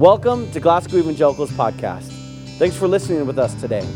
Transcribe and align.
Welcome 0.00 0.50
to 0.52 0.60
Glasgow 0.60 0.96
Evangelicals 0.96 1.50
Podcast. 1.50 2.08
Thanks 2.56 2.74
for 2.74 2.88
listening 2.88 3.26
with 3.26 3.38
us 3.38 3.52
today. 3.60 3.86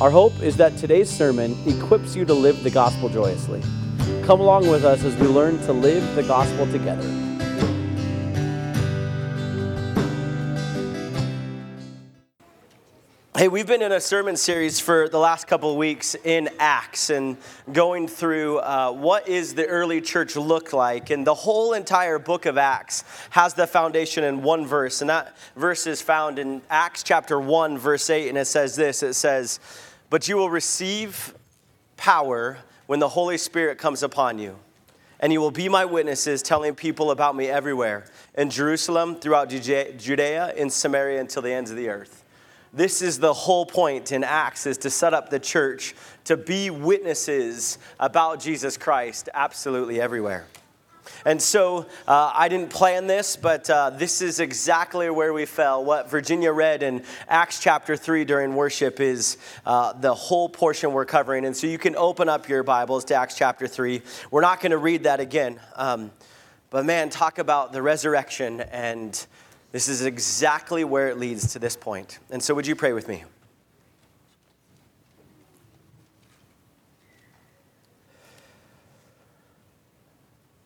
Our 0.00 0.10
hope 0.10 0.32
is 0.40 0.56
that 0.56 0.76
today's 0.78 1.08
sermon 1.08 1.56
equips 1.64 2.16
you 2.16 2.24
to 2.24 2.34
live 2.34 2.64
the 2.64 2.70
gospel 2.70 3.08
joyously. 3.08 3.62
Come 4.24 4.40
along 4.40 4.66
with 4.66 4.84
us 4.84 5.04
as 5.04 5.14
we 5.14 5.28
learn 5.28 5.60
to 5.60 5.72
live 5.72 6.16
the 6.16 6.24
gospel 6.24 6.66
together. 6.72 7.23
Hey, 13.44 13.48
we've 13.48 13.66
been 13.66 13.82
in 13.82 13.92
a 13.92 14.00
sermon 14.00 14.36
series 14.36 14.80
for 14.80 15.06
the 15.06 15.18
last 15.18 15.46
couple 15.46 15.70
of 15.70 15.76
weeks 15.76 16.14
in 16.24 16.48
Acts 16.58 17.10
and 17.10 17.36
going 17.70 18.08
through 18.08 18.60
uh, 18.60 18.90
what 18.90 19.28
is 19.28 19.52
the 19.52 19.66
early 19.66 20.00
church 20.00 20.34
look 20.34 20.72
like. 20.72 21.10
And 21.10 21.26
the 21.26 21.34
whole 21.34 21.74
entire 21.74 22.18
book 22.18 22.46
of 22.46 22.56
Acts 22.56 23.04
has 23.28 23.52
the 23.52 23.66
foundation 23.66 24.24
in 24.24 24.42
one 24.42 24.66
verse. 24.66 25.02
And 25.02 25.10
that 25.10 25.36
verse 25.56 25.86
is 25.86 26.00
found 26.00 26.38
in 26.38 26.62
Acts 26.70 27.02
chapter 27.02 27.38
1, 27.38 27.76
verse 27.76 28.08
8. 28.08 28.30
And 28.30 28.38
it 28.38 28.46
says 28.46 28.76
this 28.76 29.02
it 29.02 29.12
says, 29.12 29.60
But 30.08 30.26
you 30.26 30.38
will 30.38 30.48
receive 30.48 31.34
power 31.98 32.56
when 32.86 32.98
the 32.98 33.10
Holy 33.10 33.36
Spirit 33.36 33.76
comes 33.76 34.02
upon 34.02 34.38
you. 34.38 34.56
And 35.20 35.34
you 35.34 35.42
will 35.42 35.50
be 35.50 35.68
my 35.68 35.84
witnesses, 35.84 36.40
telling 36.40 36.74
people 36.74 37.10
about 37.10 37.36
me 37.36 37.48
everywhere 37.48 38.06
in 38.38 38.48
Jerusalem, 38.48 39.16
throughout 39.16 39.50
Judea, 39.50 40.54
in 40.54 40.70
Samaria, 40.70 41.20
until 41.20 41.42
the 41.42 41.52
ends 41.52 41.70
of 41.70 41.76
the 41.76 41.90
earth. 41.90 42.23
This 42.74 43.02
is 43.02 43.20
the 43.20 43.32
whole 43.32 43.64
point 43.64 44.10
in 44.10 44.24
Acts 44.24 44.66
is 44.66 44.78
to 44.78 44.90
set 44.90 45.14
up 45.14 45.30
the 45.30 45.38
church 45.38 45.94
to 46.24 46.36
be 46.36 46.70
witnesses 46.70 47.78
about 48.00 48.40
Jesus 48.40 48.76
Christ 48.76 49.28
absolutely 49.32 50.00
everywhere. 50.00 50.46
And 51.24 51.40
so 51.40 51.86
uh, 52.08 52.32
I 52.34 52.48
didn't 52.48 52.70
plan 52.70 53.06
this, 53.06 53.36
but 53.36 53.70
uh, 53.70 53.90
this 53.90 54.20
is 54.20 54.40
exactly 54.40 55.08
where 55.08 55.32
we 55.32 55.46
fell. 55.46 55.84
What 55.84 56.10
Virginia 56.10 56.50
read 56.50 56.82
in 56.82 57.04
Acts 57.28 57.60
chapter 57.60 57.94
3 57.96 58.24
during 58.24 58.56
worship 58.56 58.98
is 58.98 59.38
uh, 59.64 59.92
the 59.92 60.12
whole 60.12 60.48
portion 60.48 60.92
we're 60.92 61.04
covering. 61.04 61.44
And 61.44 61.56
so 61.56 61.68
you 61.68 61.78
can 61.78 61.94
open 61.94 62.28
up 62.28 62.48
your 62.48 62.64
Bibles 62.64 63.04
to 63.06 63.14
Acts 63.14 63.36
chapter 63.36 63.68
3. 63.68 64.02
We're 64.32 64.40
not 64.40 64.60
going 64.60 64.72
to 64.72 64.78
read 64.78 65.04
that 65.04 65.20
again. 65.20 65.60
Um, 65.76 66.10
but 66.70 66.84
man, 66.84 67.08
talk 67.08 67.38
about 67.38 67.72
the 67.72 67.82
resurrection 67.82 68.62
and 68.62 69.24
this 69.74 69.88
is 69.88 70.04
exactly 70.04 70.84
where 70.84 71.08
it 71.08 71.18
leads 71.18 71.52
to 71.54 71.58
this 71.58 71.74
point. 71.74 72.20
And 72.30 72.40
so, 72.40 72.54
would 72.54 72.64
you 72.64 72.76
pray 72.76 72.92
with 72.92 73.08
me? 73.08 73.24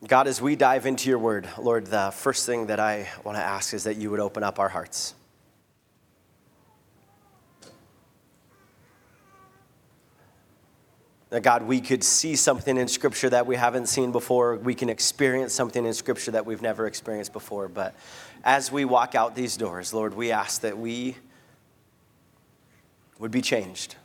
God, 0.06 0.26
as 0.26 0.42
we 0.42 0.56
dive 0.56 0.84
into 0.84 1.08
your 1.08 1.18
word, 1.18 1.48
Lord, 1.56 1.86
the 1.86 2.10
first 2.10 2.44
thing 2.44 2.66
that 2.66 2.80
I 2.80 3.08
want 3.24 3.38
to 3.38 3.42
ask 3.42 3.72
is 3.72 3.84
that 3.84 3.96
you 3.96 4.10
would 4.10 4.20
open 4.20 4.42
up 4.42 4.58
our 4.58 4.68
hearts. 4.68 5.14
That 11.30 11.42
God, 11.42 11.62
we 11.62 11.80
could 11.80 12.02
see 12.02 12.36
something 12.36 12.76
in 12.76 12.88
Scripture 12.88 13.28
that 13.30 13.46
we 13.46 13.56
haven't 13.56 13.86
seen 13.86 14.12
before. 14.12 14.56
We 14.56 14.74
can 14.74 14.88
experience 14.88 15.52
something 15.52 15.84
in 15.84 15.92
Scripture 15.92 16.30
that 16.30 16.44
we've 16.46 16.62
never 16.62 16.86
experienced 16.86 17.34
before. 17.34 17.68
But 17.68 17.94
as 18.44 18.70
we 18.72 18.84
walk 18.84 19.14
out 19.14 19.34
these 19.34 19.56
doors, 19.56 19.92
Lord, 19.92 20.14
we 20.14 20.30
ask 20.30 20.62
that 20.62 20.78
we 20.78 21.16
would 23.18 23.30
be 23.30 23.42
changed, 23.42 23.96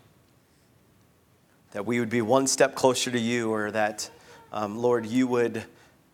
that 1.71 1.85
we 1.85 1.99
would 1.99 2.09
be 2.09 2.21
one 2.21 2.47
step 2.47 2.75
closer 2.75 3.11
to 3.11 3.19
you, 3.19 3.51
or 3.51 3.71
that, 3.71 4.09
um, 4.51 4.77
Lord, 4.77 5.05
you 5.05 5.27
would 5.27 5.63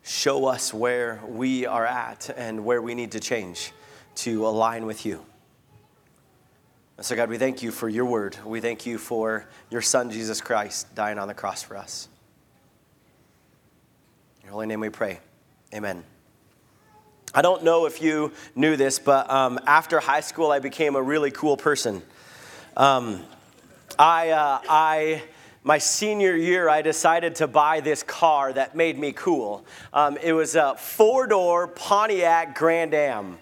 show 0.04 0.46
us 0.46 0.74
where 0.74 1.22
we 1.28 1.66
are 1.66 1.86
at 1.86 2.30
and 2.36 2.66
where 2.66 2.82
we 2.82 2.96
need 2.96 3.12
to 3.12 3.20
change 3.20 3.72
to 4.16 4.46
align 4.46 4.86
with 4.86 5.06
you. 5.06 5.26
So, 7.02 7.16
God, 7.16 7.30
we 7.30 7.38
thank 7.38 7.64
you 7.64 7.72
for 7.72 7.88
your 7.88 8.04
word. 8.04 8.38
We 8.44 8.60
thank 8.60 8.86
you 8.86 8.98
for 8.98 9.48
your 9.70 9.82
Son, 9.82 10.12
Jesus 10.12 10.42
Christ, 10.42 10.94
dying 10.96 11.18
on 11.18 11.30
the 11.30 11.34
cross 11.34 11.64
for 11.64 11.78
us. 11.78 12.10
In 14.42 14.48
your 14.48 14.54
holy 14.54 14.68
name 14.68 14.82
we 14.82 14.90
pray. 14.90 15.20
Amen. 15.74 16.04
I 17.34 17.44
don't 17.44 17.64
know 17.64 17.86
if 17.86 18.02
you 18.02 18.34
knew 18.56 18.76
this, 18.76 18.98
but 18.98 19.30
um, 19.30 19.60
after 19.68 20.00
high 20.00 20.22
school, 20.22 20.52
I 20.52 20.60
became 20.60 20.96
a 20.96 21.02
really 21.02 21.30
cool 21.30 21.58
person. 21.58 22.02
Um, 22.76 23.24
I, 24.00 24.30
uh, 24.30 24.62
I, 24.68 25.24
my 25.64 25.78
senior 25.78 26.36
year, 26.36 26.70
I 26.70 26.82
decided 26.82 27.36
to 27.36 27.48
buy 27.48 27.82
this 27.82 28.02
car 28.02 28.52
that 28.54 28.76
made 28.76 28.98
me 28.98 29.12
cool. 29.12 29.64
Um, 29.94 30.18
it 30.18 30.34
was 30.34 30.56
a 30.56 30.76
four 30.76 31.28
door 31.28 31.68
Pontiac 31.68 32.58
Grand 32.58 32.96
Am 32.96 33.38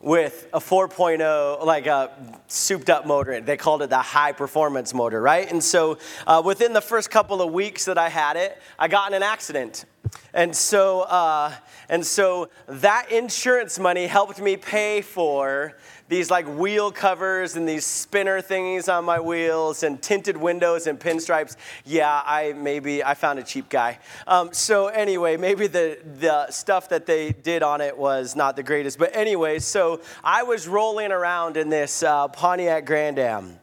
with 0.00 0.48
a 0.52 0.60
4.0, 0.60 1.64
like 1.64 1.86
a 1.86 2.10
souped 2.46 2.88
up 2.88 3.06
motor. 3.06 3.40
They 3.40 3.56
called 3.56 3.82
it 3.82 3.90
the 3.90 3.98
high 3.98 4.32
performance 4.32 4.94
motor, 4.94 5.20
right? 5.20 5.50
And 5.50 5.62
so 5.62 5.98
uh, 6.26 6.40
within 6.44 6.72
the 6.72 6.80
first 6.80 7.10
couple 7.10 7.42
of 7.42 7.52
weeks 7.52 7.86
that 7.86 7.98
I 7.98 8.08
had 8.08 8.36
it, 8.36 8.60
I 8.78 8.88
got 8.88 9.10
in 9.10 9.14
an 9.14 9.22
accident. 9.22 9.84
And 10.32 10.54
so, 10.54 11.02
uh, 11.02 11.52
and 11.88 12.04
so 12.06 12.48
that 12.66 13.10
insurance 13.10 13.78
money 13.78 14.06
helped 14.06 14.40
me 14.40 14.56
pay 14.56 15.02
for 15.02 15.76
these 16.08 16.30
like 16.30 16.46
wheel 16.46 16.90
covers 16.90 17.56
and 17.56 17.68
these 17.68 17.84
spinner 17.84 18.40
thingies 18.40 18.92
on 18.92 19.04
my 19.04 19.20
wheels 19.20 19.82
and 19.82 20.00
tinted 20.00 20.36
windows 20.36 20.86
and 20.86 20.98
pinstripes. 20.98 21.56
Yeah, 21.84 22.22
I 22.24 22.54
maybe 22.54 23.04
I 23.04 23.14
found 23.14 23.38
a 23.38 23.42
cheap 23.42 23.68
guy. 23.68 23.98
Um, 24.26 24.52
so 24.52 24.88
anyway, 24.88 25.36
maybe 25.36 25.66
the 25.66 25.98
the 26.20 26.50
stuff 26.50 26.88
that 26.88 27.06
they 27.06 27.32
did 27.32 27.62
on 27.62 27.80
it 27.80 27.96
was 27.96 28.34
not 28.34 28.56
the 28.56 28.62
greatest. 28.62 28.98
But 28.98 29.14
anyway, 29.14 29.58
so 29.58 30.00
I 30.24 30.42
was 30.42 30.66
rolling 30.66 31.12
around 31.12 31.56
in 31.56 31.68
this 31.68 32.02
uh, 32.02 32.28
Pontiac 32.28 32.86
Grand 32.86 33.18
Am. 33.18 33.58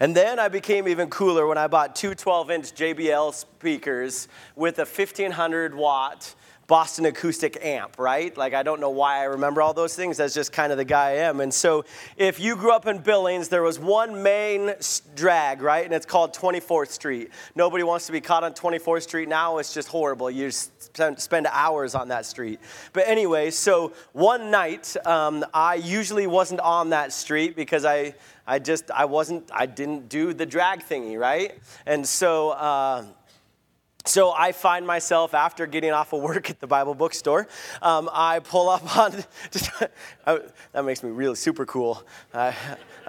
And 0.00 0.16
then 0.16 0.38
I 0.38 0.48
became 0.48 0.88
even 0.88 1.10
cooler 1.10 1.46
when 1.46 1.58
I 1.58 1.66
bought 1.66 1.94
two 1.94 2.14
12 2.14 2.50
inch 2.50 2.74
JBL 2.74 3.34
speakers 3.34 4.28
with 4.56 4.78
a 4.78 4.84
1500 4.84 5.74
watt 5.74 6.34
Boston 6.70 7.04
acoustic 7.06 7.58
amp, 7.64 7.98
right? 7.98 8.36
Like, 8.36 8.54
I 8.54 8.62
don't 8.62 8.78
know 8.78 8.90
why 8.90 9.18
I 9.18 9.24
remember 9.24 9.60
all 9.60 9.74
those 9.74 9.96
things. 9.96 10.18
That's 10.18 10.32
just 10.32 10.52
kind 10.52 10.70
of 10.70 10.78
the 10.78 10.84
guy 10.84 11.08
I 11.08 11.14
am. 11.14 11.40
And 11.40 11.52
so, 11.52 11.84
if 12.16 12.38
you 12.38 12.54
grew 12.54 12.70
up 12.70 12.86
in 12.86 12.98
Billings, 12.98 13.48
there 13.48 13.64
was 13.64 13.80
one 13.80 14.22
main 14.22 14.74
drag, 15.16 15.62
right? 15.62 15.84
And 15.84 15.92
it's 15.92 16.06
called 16.06 16.32
24th 16.32 16.90
Street. 16.90 17.30
Nobody 17.56 17.82
wants 17.82 18.06
to 18.06 18.12
be 18.12 18.20
caught 18.20 18.44
on 18.44 18.52
24th 18.52 19.02
Street 19.02 19.28
now. 19.28 19.58
It's 19.58 19.74
just 19.74 19.88
horrible. 19.88 20.30
You 20.30 20.52
spend 20.52 21.48
hours 21.50 21.96
on 21.96 22.06
that 22.06 22.24
street. 22.24 22.60
But 22.92 23.08
anyway, 23.08 23.50
so 23.50 23.92
one 24.12 24.52
night, 24.52 24.96
um, 25.04 25.44
I 25.52 25.74
usually 25.74 26.28
wasn't 26.28 26.60
on 26.60 26.90
that 26.90 27.12
street 27.12 27.56
because 27.56 27.84
I, 27.84 28.14
I 28.46 28.60
just, 28.60 28.92
I 28.92 29.06
wasn't, 29.06 29.50
I 29.52 29.66
didn't 29.66 30.08
do 30.08 30.32
the 30.32 30.46
drag 30.46 30.84
thingy, 30.84 31.18
right? 31.18 31.58
And 31.84 32.06
so, 32.06 32.50
uh, 32.50 33.06
so 34.06 34.32
I 34.32 34.52
find 34.52 34.86
myself 34.86 35.34
after 35.34 35.66
getting 35.66 35.92
off 35.92 36.12
of 36.12 36.22
work 36.22 36.50
at 36.50 36.58
the 36.60 36.66
Bible 36.66 36.94
bookstore, 36.94 37.46
um, 37.82 38.08
I 38.12 38.40
pull 38.40 38.68
up 38.68 38.96
on. 38.96 39.12
Just, 39.50 39.70
that 40.24 40.84
makes 40.84 41.02
me 41.02 41.10
really 41.10 41.34
super 41.34 41.66
cool. 41.66 42.02
Uh, 42.32 42.52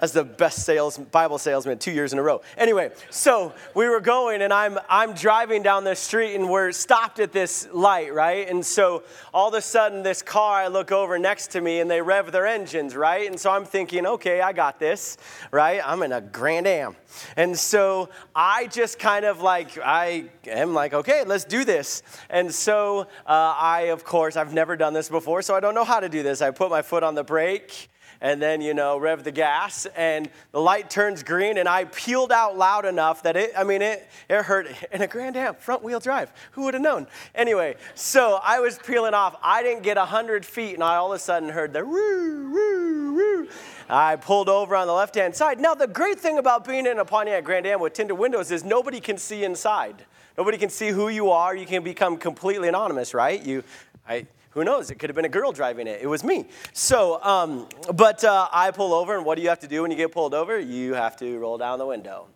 that's 0.02 0.12
the 0.12 0.24
best 0.24 0.64
sales 0.64 0.98
Bible 0.98 1.38
salesman 1.38 1.78
two 1.78 1.92
years 1.92 2.12
in 2.12 2.18
a 2.18 2.22
row. 2.22 2.42
Anyway, 2.58 2.90
so 3.10 3.52
we 3.74 3.88
were 3.88 4.00
going, 4.00 4.42
and 4.42 4.52
I'm 4.52 4.76
I'm 4.88 5.12
driving 5.12 5.62
down 5.62 5.84
the 5.84 5.94
street, 5.94 6.34
and 6.34 6.50
we're 6.50 6.72
stopped 6.72 7.20
at 7.20 7.32
this 7.32 7.68
light, 7.72 8.12
right? 8.12 8.48
And 8.48 8.66
so 8.66 9.04
all 9.32 9.48
of 9.48 9.54
a 9.54 9.62
sudden, 9.62 10.02
this 10.02 10.20
car, 10.20 10.62
I 10.62 10.66
look 10.66 10.90
over 10.90 11.18
next 11.20 11.52
to 11.52 11.60
me, 11.60 11.78
and 11.78 11.88
they 11.88 12.02
rev 12.02 12.32
their 12.32 12.46
engines, 12.46 12.96
right? 12.96 13.30
And 13.30 13.38
so 13.38 13.50
I'm 13.50 13.64
thinking, 13.64 14.04
okay, 14.04 14.40
I 14.40 14.52
got 14.52 14.80
this, 14.80 15.18
right? 15.52 15.80
I'm 15.84 16.02
in 16.02 16.10
a 16.10 16.20
Grand 16.20 16.66
Am, 16.66 16.96
and 17.36 17.56
so 17.56 18.08
I 18.34 18.66
just 18.66 18.98
kind 18.98 19.24
of 19.24 19.40
like 19.40 19.78
I 19.78 20.24
am 20.46 20.74
like, 20.74 20.81
okay, 20.92 21.24
let's 21.24 21.44
do 21.44 21.64
this. 21.64 22.02
And 22.30 22.52
so 22.52 23.00
uh, 23.26 23.54
I, 23.56 23.90
of 23.92 24.04
course, 24.04 24.36
I've 24.36 24.52
never 24.52 24.76
done 24.76 24.92
this 24.92 25.08
before, 25.08 25.42
so 25.42 25.54
I 25.54 25.60
don't 25.60 25.74
know 25.74 25.84
how 25.84 26.00
to 26.00 26.08
do 26.08 26.22
this. 26.22 26.42
I 26.42 26.50
put 26.50 26.70
my 26.70 26.82
foot 26.82 27.02
on 27.02 27.14
the 27.14 27.24
brake 27.24 27.88
and 28.22 28.40
then, 28.40 28.60
you 28.60 28.72
know, 28.72 28.98
rev 28.98 29.24
the 29.24 29.32
gas, 29.32 29.84
and 29.96 30.30
the 30.52 30.60
light 30.60 30.88
turns 30.88 31.24
green, 31.24 31.58
and 31.58 31.68
I 31.68 31.84
peeled 31.86 32.30
out 32.30 32.56
loud 32.56 32.86
enough 32.86 33.24
that 33.24 33.36
it, 33.36 33.52
I 33.58 33.64
mean, 33.64 33.82
it, 33.82 34.08
it 34.30 34.44
hurt 34.44 34.68
in 34.92 35.02
a 35.02 35.08
Grand 35.08 35.36
Am, 35.36 35.56
front 35.56 35.82
wheel 35.82 35.98
drive. 35.98 36.32
Who 36.52 36.62
would 36.62 36.74
have 36.74 36.82
known? 36.82 37.08
Anyway, 37.34 37.74
so 37.96 38.38
I 38.42 38.60
was 38.60 38.78
peeling 38.78 39.12
off. 39.12 39.36
I 39.42 39.64
didn't 39.64 39.82
get 39.82 39.96
100 39.96 40.46
feet, 40.46 40.74
and 40.74 40.84
I 40.84 40.96
all 40.96 41.12
of 41.12 41.16
a 41.16 41.18
sudden 41.18 41.48
heard 41.48 41.72
the 41.72 41.84
woo, 41.84 42.52
woo, 42.52 43.14
woo. 43.14 43.48
I 43.88 44.14
pulled 44.14 44.48
over 44.48 44.76
on 44.76 44.86
the 44.86 44.94
left 44.94 45.16
hand 45.16 45.34
side. 45.34 45.58
Now, 45.58 45.74
the 45.74 45.88
great 45.88 46.20
thing 46.20 46.38
about 46.38 46.64
being 46.64 46.86
in 46.86 47.00
a 47.00 47.04
Pontiac 47.04 47.42
Grand 47.42 47.66
Am 47.66 47.80
with 47.80 47.92
tinted 47.92 48.16
windows 48.16 48.52
is 48.52 48.62
nobody 48.62 49.00
can 49.00 49.18
see 49.18 49.42
inside. 49.42 50.06
Nobody 50.36 50.58
can 50.58 50.70
see 50.70 50.88
who 50.88 51.08
you 51.08 51.30
are. 51.30 51.54
You 51.54 51.66
can 51.66 51.82
become 51.82 52.16
completely 52.16 52.68
anonymous, 52.68 53.14
right? 53.14 53.42
You, 53.42 53.62
I, 54.08 54.26
who 54.50 54.64
knows? 54.64 54.90
It 54.90 54.96
could 54.96 55.10
have 55.10 55.16
been 55.16 55.24
a 55.24 55.30
girl 55.30 55.52
driving 55.52 55.86
it. 55.86 56.00
It 56.02 56.06
was 56.06 56.24
me. 56.24 56.46
So, 56.72 57.22
um, 57.22 57.68
but 57.94 58.22
uh, 58.24 58.48
I 58.52 58.70
pull 58.70 58.94
over, 58.94 59.16
and 59.16 59.24
what 59.24 59.36
do 59.36 59.42
you 59.42 59.48
have 59.48 59.60
to 59.60 59.68
do 59.68 59.82
when 59.82 59.90
you 59.90 59.96
get 59.96 60.12
pulled 60.12 60.34
over? 60.34 60.58
You 60.58 60.94
have 60.94 61.16
to 61.18 61.38
roll 61.38 61.58
down 61.58 61.78
the 61.78 61.86
window. 61.86 62.28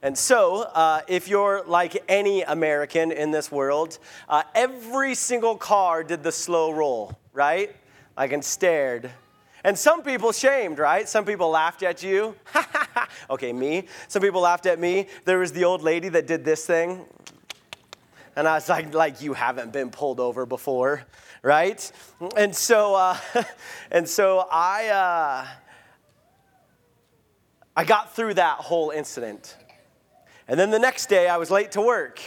And 0.00 0.16
so, 0.16 0.62
uh, 0.62 1.00
if 1.08 1.26
you're 1.28 1.62
like 1.66 2.04
any 2.08 2.42
American 2.42 3.10
in 3.10 3.32
this 3.32 3.50
world, 3.50 3.98
uh, 4.28 4.44
every 4.54 5.14
single 5.14 5.56
car 5.56 6.04
did 6.04 6.22
the 6.22 6.32
slow 6.32 6.70
roll, 6.70 7.18
right? 7.32 7.74
Like 8.16 8.32
and 8.32 8.44
stared. 8.44 9.10
And 9.64 9.76
some 9.76 10.02
people 10.02 10.32
shamed, 10.32 10.78
right? 10.78 11.08
Some 11.08 11.24
people 11.24 11.50
laughed 11.50 11.82
at 11.82 12.02
you. 12.02 12.36
okay, 13.30 13.52
me. 13.52 13.88
Some 14.06 14.22
people 14.22 14.40
laughed 14.40 14.66
at 14.66 14.78
me. 14.78 15.08
There 15.24 15.40
was 15.40 15.52
the 15.52 15.64
old 15.64 15.82
lady 15.82 16.08
that 16.10 16.26
did 16.26 16.44
this 16.44 16.64
thing. 16.64 17.04
And 18.38 18.46
I 18.46 18.54
was 18.54 18.68
like, 18.68 18.94
like 18.94 19.20
you 19.20 19.32
haven't 19.32 19.72
been 19.72 19.90
pulled 19.90 20.20
over 20.20 20.46
before, 20.46 21.02
right? 21.42 21.90
And 22.36 22.54
so, 22.54 22.94
uh, 22.94 23.16
and 23.90 24.08
so 24.08 24.46
I, 24.48 24.86
uh, 24.90 25.46
I 27.76 27.84
got 27.84 28.14
through 28.14 28.34
that 28.34 28.58
whole 28.58 28.90
incident. 28.90 29.56
And 30.46 30.58
then 30.58 30.70
the 30.70 30.78
next 30.78 31.08
day, 31.08 31.28
I 31.28 31.36
was 31.36 31.50
late 31.50 31.72
to 31.72 31.80
work. 31.80 32.20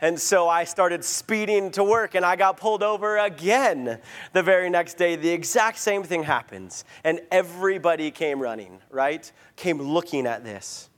And 0.00 0.18
so 0.18 0.48
I 0.48 0.64
started 0.64 1.04
speeding 1.04 1.70
to 1.72 1.84
work 1.84 2.14
and 2.14 2.24
I 2.24 2.34
got 2.34 2.56
pulled 2.56 2.82
over 2.82 3.18
again 3.18 4.00
the 4.32 4.42
very 4.42 4.70
next 4.70 4.94
day. 4.94 5.16
The 5.16 5.28
exact 5.28 5.76
same 5.80 6.02
thing 6.02 6.22
happens. 6.22 6.86
And 7.04 7.20
everybody 7.30 8.10
came 8.10 8.40
running, 8.40 8.80
right? 8.90 9.30
Came 9.56 9.82
looking 9.82 10.26
at 10.26 10.44
this. 10.44 10.88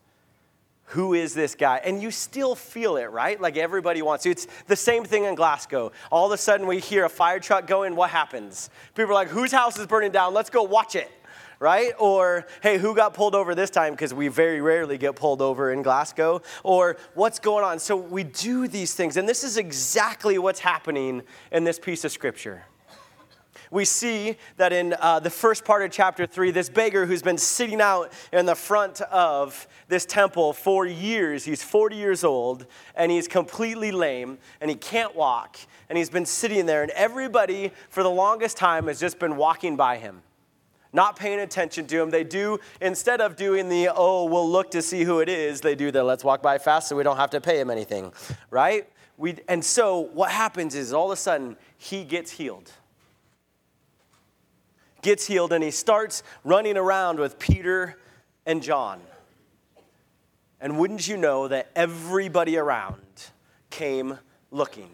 Who 0.91 1.15
is 1.15 1.35
this 1.35 1.55
guy? 1.55 1.81
And 1.85 2.03
you 2.03 2.11
still 2.11 2.55
feel 2.55 2.97
it, 2.97 3.07
right? 3.07 3.41
Like 3.41 3.57
everybody 3.57 4.03
wants 4.03 4.25
to. 4.25 4.31
It's 4.31 4.47
the 4.67 4.77
same 4.77 5.05
thing 5.05 5.25
in 5.25 5.37
Glasgow. 5.37 5.93
All 6.11 6.27
of 6.27 6.33
a 6.33 6.37
sudden, 6.37 6.67
we 6.67 6.81
hear 6.81 7.05
a 7.05 7.09
fire 7.09 7.39
truck 7.39 7.67
going. 7.67 7.95
What 7.95 8.11
happens? 8.11 8.71
People 8.95 9.13
are 9.13 9.15
like, 9.15 9.29
whose 9.29 9.53
house 9.53 9.79
is 9.79 9.87
burning 9.87 10.11
down? 10.11 10.35
Let's 10.35 10.51
go 10.51 10.63
watch 10.63 10.97
it 10.97 11.11
right? 11.61 11.93
Or, 11.99 12.47
hey, 12.63 12.79
who 12.79 12.97
got 12.97 13.13
pulled 13.13 13.35
over 13.35 13.55
this 13.55 13.69
time? 13.69 13.93
Because 13.93 14.15
we 14.15 14.29
very 14.29 14.63
rarely 14.63 14.97
get 14.97 15.15
pulled 15.15 15.43
over 15.43 15.71
in 15.71 15.83
Glasgow. 15.83 16.41
Or, 16.65 16.97
what's 17.13 17.39
going 17.39 17.65
on? 17.65 17.79
So 17.79 17.97
we 17.97 18.25
do 18.25 18.67
these 18.67 18.95
things, 18.95 19.19
and 19.19 19.29
this 19.29 19.45
is 19.45 19.59
exactly 19.59 20.39
what's 20.39 20.61
happening 20.61 21.23
in 21.53 21.65
this 21.65 21.79
piece 21.79 22.03
of 22.07 22.13
scripture. 22.13 22.65
We 23.71 23.85
see 23.85 24.37
that 24.57 24.73
in 24.73 24.97
uh, 24.99 25.21
the 25.21 25.31
first 25.31 25.65
part 25.65 25.83
of 25.83 25.93
chapter 25.93 26.27
3, 26.27 26.51
this 26.51 26.69
beggar 26.69 27.07
who's 27.07 27.23
been 27.23 27.39
sitting 27.39 27.81
out 27.81 28.13
in 28.33 28.47
the 28.47 28.57
front 28.57 29.01
of 29.03 29.69
this 29.87 30.05
temple 30.05 30.53
for 30.53 30.87
years, 30.87 31.45
he's 31.45 31.63
40 31.63 31.95
years 31.95 32.25
old, 32.25 32.67
and 32.97 33.13
he's 33.13 33.29
completely 33.29 33.93
lame, 33.93 34.39
and 34.61 34.71
he 34.71 34.77
can't 34.77 35.15
walk, 35.15 35.57
and 35.89 35.97
he's 35.97 36.11
been 36.11 36.27
sitting 36.27 36.67
there, 36.67 36.83
and 36.83 36.91
everybody 36.93 37.71
for 37.91 38.03
the 38.03 38.11
longest 38.11 38.57
time 38.57 38.89
has 38.89 38.99
just 38.99 39.21
been 39.21 39.37
walking 39.37 39.77
by 39.77 39.99
him 39.99 40.23
not 40.93 41.15
paying 41.15 41.39
attention 41.39 41.87
to 41.87 42.03
him. 42.03 42.11
They 42.11 42.25
do, 42.25 42.59
instead 42.81 43.21
of 43.21 43.37
doing 43.37 43.69
the, 43.69 43.91
oh, 43.95 44.25
we'll 44.25 44.51
look 44.51 44.73
to 44.73 44.83
see 44.83 45.05
who 45.05 45.21
it 45.21 45.29
is, 45.29 45.61
they 45.61 45.77
do 45.77 45.93
the 45.93 46.03
let's 46.03 46.25
walk 46.25 46.43
by 46.43 46.59
fast 46.59 46.89
so 46.89 46.97
we 46.97 47.05
don't 47.05 47.17
have 47.17 47.31
to 47.31 47.41
pay 47.41 47.61
him 47.61 47.71
anything, 47.71 48.13
right? 48.51 48.91
We, 49.17 49.37
and 49.49 49.65
so 49.65 50.01
what 50.01 50.33
happens 50.33 50.75
is 50.75 50.93
all 50.93 51.07
of 51.07 51.13
a 51.13 51.21
sudden 51.21 51.57
he 51.79 52.03
gets 52.03 52.33
healed. 52.33 52.73
Gets 55.03 55.27
healed 55.27 55.53
and 55.53 55.65
he 55.65 55.71
starts 55.71 56.23
running 56.45 56.77
around 56.77 57.19
with 57.19 57.39
Peter 57.39 57.99
and 58.47 58.63
John. 58.63 59.01
And 60.61 60.79
wouldn't 60.79 61.09
you 61.09 61.17
know 61.17 61.49
that 61.49 61.71
everybody 61.75 62.57
around 62.57 63.01
came 63.71 64.19
looking? 64.51 64.91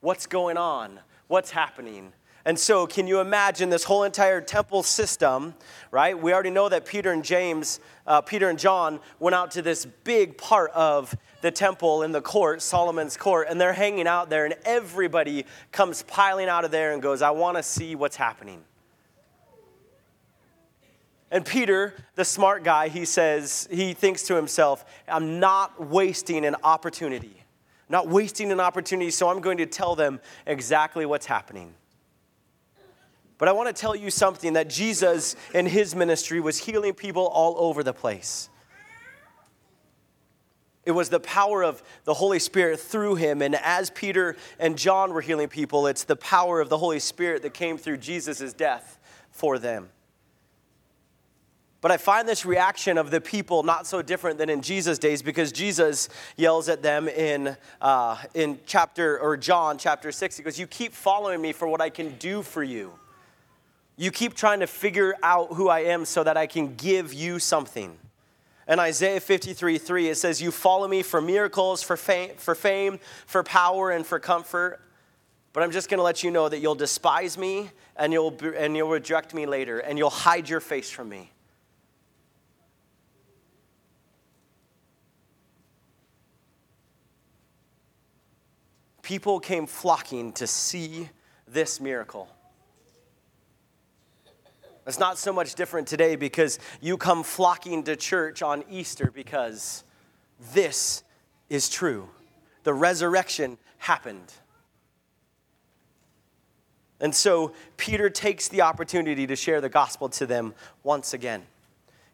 What's 0.00 0.26
going 0.26 0.56
on? 0.56 0.98
What's 1.28 1.50
happening? 1.50 2.12
And 2.44 2.58
so, 2.58 2.88
can 2.88 3.06
you 3.06 3.20
imagine 3.20 3.70
this 3.70 3.84
whole 3.84 4.02
entire 4.02 4.40
temple 4.40 4.82
system, 4.82 5.54
right? 5.92 6.20
We 6.20 6.32
already 6.32 6.50
know 6.50 6.68
that 6.68 6.86
Peter 6.86 7.12
and 7.12 7.24
James, 7.24 7.78
uh, 8.04 8.20
Peter 8.20 8.48
and 8.48 8.58
John 8.58 8.98
went 9.20 9.34
out 9.34 9.52
to 9.52 9.62
this 9.62 9.86
big 9.86 10.36
part 10.36 10.72
of 10.72 11.14
the 11.40 11.52
temple 11.52 12.02
in 12.02 12.10
the 12.10 12.20
court, 12.20 12.60
Solomon's 12.60 13.16
court, 13.16 13.46
and 13.48 13.60
they're 13.60 13.72
hanging 13.72 14.08
out 14.08 14.28
there, 14.28 14.44
and 14.44 14.54
everybody 14.64 15.46
comes 15.70 16.02
piling 16.04 16.48
out 16.48 16.64
of 16.64 16.72
there 16.72 16.92
and 16.92 17.00
goes, 17.00 17.22
I 17.22 17.30
want 17.30 17.58
to 17.58 17.62
see 17.62 17.94
what's 17.94 18.16
happening. 18.16 18.64
And 21.32 21.46
Peter, 21.46 21.94
the 22.14 22.26
smart 22.26 22.62
guy, 22.62 22.88
he 22.88 23.06
says, 23.06 23.66
he 23.70 23.94
thinks 23.94 24.24
to 24.24 24.36
himself, 24.36 24.84
I'm 25.08 25.40
not 25.40 25.88
wasting 25.88 26.44
an 26.44 26.56
opportunity. 26.62 27.42
not 27.88 28.06
wasting 28.08 28.52
an 28.52 28.60
opportunity, 28.60 29.10
so 29.10 29.28
I'm 29.28 29.40
going 29.40 29.58
to 29.58 29.66
tell 29.66 29.94
them 29.94 30.20
exactly 30.46 31.06
what's 31.06 31.26
happening. 31.26 31.74
But 33.38 33.48
I 33.48 33.52
want 33.52 33.74
to 33.74 33.80
tell 33.80 33.96
you 33.96 34.10
something 34.10 34.52
that 34.52 34.68
Jesus 34.68 35.36
in 35.52 35.66
his 35.66 35.94
ministry 35.94 36.38
was 36.38 36.58
healing 36.58 36.94
people 36.94 37.26
all 37.26 37.54
over 37.58 37.82
the 37.82 37.92
place. 37.92 38.48
It 40.84 40.92
was 40.92 41.08
the 41.08 41.20
power 41.20 41.62
of 41.62 41.82
the 42.04 42.14
Holy 42.14 42.38
Spirit 42.38 42.78
through 42.78 43.16
him. 43.16 43.40
And 43.40 43.54
as 43.54 43.90
Peter 43.90 44.36
and 44.58 44.76
John 44.76 45.12
were 45.12 45.20
healing 45.20 45.48
people, 45.48 45.86
it's 45.86 46.04
the 46.04 46.16
power 46.16 46.60
of 46.60 46.68
the 46.68 46.78
Holy 46.78 46.98
Spirit 46.98 47.42
that 47.42 47.54
came 47.54 47.78
through 47.78 47.98
Jesus' 47.98 48.52
death 48.52 48.98
for 49.30 49.58
them. 49.58 49.88
But 51.82 51.90
I 51.90 51.96
find 51.96 52.28
this 52.28 52.46
reaction 52.46 52.96
of 52.96 53.10
the 53.10 53.20
people 53.20 53.64
not 53.64 53.88
so 53.88 54.02
different 54.02 54.38
than 54.38 54.48
in 54.48 54.62
Jesus' 54.62 55.00
days 55.00 55.20
because 55.20 55.50
Jesus 55.50 56.08
yells 56.36 56.68
at 56.68 56.80
them 56.80 57.08
in, 57.08 57.56
uh, 57.80 58.16
in 58.34 58.60
chapter, 58.66 59.18
or 59.18 59.36
John 59.36 59.78
chapter 59.78 60.12
6. 60.12 60.36
He 60.36 60.44
goes, 60.44 60.60
You 60.60 60.68
keep 60.68 60.92
following 60.92 61.42
me 61.42 61.52
for 61.52 61.66
what 61.66 61.80
I 61.80 61.90
can 61.90 62.16
do 62.18 62.42
for 62.42 62.62
you. 62.62 62.92
You 63.96 64.12
keep 64.12 64.34
trying 64.34 64.60
to 64.60 64.68
figure 64.68 65.16
out 65.24 65.54
who 65.54 65.68
I 65.68 65.80
am 65.80 66.04
so 66.04 66.22
that 66.22 66.36
I 66.36 66.46
can 66.46 66.76
give 66.76 67.12
you 67.12 67.40
something. 67.40 67.98
In 68.68 68.78
Isaiah 68.78 69.18
53 69.18 69.76
3, 69.76 70.08
it 70.08 70.14
says, 70.16 70.40
You 70.40 70.52
follow 70.52 70.86
me 70.86 71.02
for 71.02 71.20
miracles, 71.20 71.82
for 71.82 71.96
fame, 71.96 72.30
for, 72.36 72.54
fame, 72.54 73.00
for 73.26 73.42
power, 73.42 73.90
and 73.90 74.06
for 74.06 74.20
comfort. 74.20 74.80
But 75.52 75.64
I'm 75.64 75.72
just 75.72 75.90
going 75.90 75.98
to 75.98 76.04
let 76.04 76.22
you 76.22 76.30
know 76.30 76.48
that 76.48 76.60
you'll 76.60 76.76
despise 76.76 77.36
me 77.36 77.70
and 77.96 78.12
you'll, 78.12 78.38
and 78.56 78.76
you'll 78.76 78.88
reject 78.88 79.34
me 79.34 79.46
later, 79.46 79.80
and 79.80 79.98
you'll 79.98 80.10
hide 80.10 80.48
your 80.48 80.60
face 80.60 80.88
from 80.88 81.08
me. 81.08 81.31
People 89.02 89.40
came 89.40 89.66
flocking 89.66 90.32
to 90.34 90.46
see 90.46 91.10
this 91.46 91.80
miracle. 91.80 92.28
It's 94.86 94.98
not 94.98 95.18
so 95.18 95.32
much 95.32 95.54
different 95.54 95.86
today 95.86 96.16
because 96.16 96.58
you 96.80 96.96
come 96.96 97.22
flocking 97.22 97.84
to 97.84 97.94
church 97.94 98.42
on 98.42 98.64
Easter 98.70 99.12
because 99.12 99.84
this 100.52 101.04
is 101.48 101.68
true. 101.68 102.08
The 102.64 102.74
resurrection 102.74 103.58
happened. 103.78 104.32
And 107.00 107.14
so 107.14 107.52
Peter 107.76 108.08
takes 108.10 108.48
the 108.48 108.62
opportunity 108.62 109.26
to 109.26 109.36
share 109.36 109.60
the 109.60 109.68
gospel 109.68 110.08
to 110.10 110.26
them 110.26 110.54
once 110.84 111.14
again. 111.14 111.42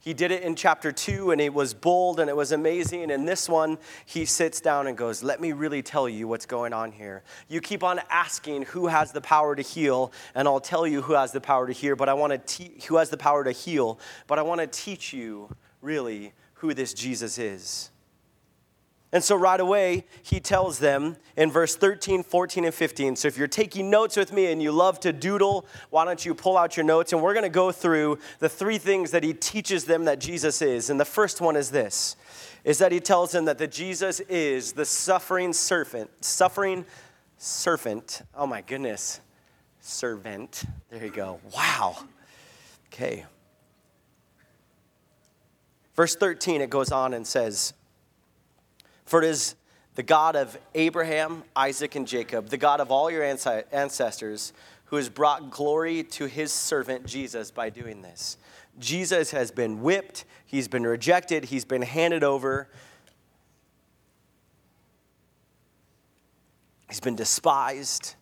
He 0.01 0.15
did 0.15 0.31
it 0.31 0.43
in 0.43 0.55
chapter 0.55 0.93
two, 0.93 1.33
and 1.33 1.41
it 1.41 1.53
was 1.53 1.75
bold 1.75 2.21
and 2.21 2.31
it 2.31 2.37
was 2.37 2.53
amazing. 2.53 3.11
And 3.11 3.27
this 3.27 3.49
one, 3.49 3.79
he 4.07 4.25
sits 4.25 4.61
down 4.61 4.87
and 4.87 4.97
goes, 4.97 5.23
Let 5.23 5.41
me 5.41 5.53
really 5.53 5.83
tell 5.83 6.09
you 6.09 6.29
what's 6.29 6.47
going 6.47 6.73
on 6.73 6.93
here. 6.93 7.23
You 7.49 7.61
keep 7.61 7.83
on 7.83 8.01
asking 8.09 8.63
who 8.63 8.87
has 8.87 9.11
the 9.11 9.21
power 9.21 9.57
to 9.57 9.63
heal, 9.63 10.13
and 10.35 10.47
I'll 10.47 10.61
tell 10.61 10.87
you 10.87 11.03
who 11.03 11.15
has 11.15 11.33
the 11.33 11.41
power 11.41 11.67
to 11.67 11.73
heal, 11.73 11.97
but 11.97 12.09
I 12.09 12.15
want 12.15 12.33
to 12.33 12.39
te- 12.39 12.81
who 12.87 12.97
has 12.97 13.11
the 13.11 13.17
power 13.17 13.43
to 13.43 13.53
heal, 13.53 13.99
but 14.29 14.39
I 14.39 14.43
want 14.43 14.61
to 14.61 14.67
teach 14.69 15.13
you 15.13 15.55
really 15.83 16.33
who 16.55 16.75
this 16.75 16.95
Jesus 16.95 17.39
is. 17.39 17.91
And 19.11 19.25
so, 19.25 19.37
right 19.37 19.59
away, 19.59 20.05
he 20.23 20.39
tells 20.39 20.81
them 20.81 21.17
in 21.35 21.51
verse 21.51 21.75
13, 21.75 22.23
14, 22.23 22.67
and 22.67 22.75
15. 22.75 23.17
So, 23.17 23.29
if 23.29 23.39
you're 23.39 23.49
taking 23.49 23.89
notes 23.89 24.19
with 24.19 24.35
me 24.35 24.53
and 24.53 24.63
you 24.63 24.71
love 24.71 25.01
to 25.01 25.15
doodle, 25.15 25.67
why 25.89 26.05
don't 26.05 26.25
you 26.27 26.35
pull 26.35 26.59
out 26.59 26.77
your 26.77 26.85
notes? 26.85 27.15
And 27.15 27.23
we're 27.23 27.33
going 27.33 27.45
to 27.45 27.49
go 27.49 27.73
through 27.73 28.19
the 28.39 28.51
three 28.51 28.77
things 28.77 29.11
that 29.13 29.25
he 29.25 29.33
teaches 29.33 29.87
them 29.87 30.05
that 30.05 30.19
Jesus 30.19 30.61
is. 30.61 30.91
And 30.91 31.01
the 31.01 31.07
first 31.07 31.41
one 31.41 31.57
is 31.57 31.71
this 31.71 32.17
is 32.65 32.79
that 32.79 32.93
he 32.93 33.01
tells 33.01 33.33
them 33.33 33.47
that 33.47 33.57
the 33.57 33.67
Jesus 33.67 34.21
is 34.21 34.73
the 34.73 34.85
suffering 34.85 35.55
servant, 35.55 36.11
suffering 36.23 36.85
servant. 37.39 38.21
Oh 38.35 38.47
my 38.47 38.61
goodness. 38.61 39.21
Servant. 39.81 40.65
There 40.91 41.03
you 41.03 41.11
go. 41.11 41.41
Wow. 41.55 41.97
Okay. 42.93 43.25
Verse 45.95 46.15
13, 46.15 46.61
it 46.61 46.69
goes 46.69 46.93
on 46.93 47.15
and 47.15 47.27
says, 47.27 47.73
for 49.09 49.23
it 49.23 49.29
is 49.29 49.55
the 49.95 50.03
God 50.03 50.37
of 50.37 50.57
Abraham, 50.75 51.43
Isaac, 51.57 51.97
and 51.97 52.07
Jacob, 52.07 52.51
the 52.51 52.59
God 52.59 52.81
of 52.81 52.91
all 52.91 53.11
your 53.11 53.25
ancestors, 53.25 54.53
who 54.85 54.97
has 54.97 55.09
brought 55.09 55.51
glory 55.51 56.03
to 56.03 56.27
his 56.27 56.53
servant 56.53 57.07
Jesus 57.07 57.51
by 57.51 57.71
doing 57.71 58.03
this. 58.03 58.37
Jesus 58.79 59.31
has 59.31 59.51
been 59.51 59.83
whipped, 59.83 60.25
he's 60.45 60.69
been 60.69 60.87
rejected, 60.87 61.47
he's 61.47 61.65
been 61.65 61.83
handed 61.83 62.23
over, 62.23 62.69
he's 66.89 67.01
been 67.01 67.17
despised. 67.17 68.15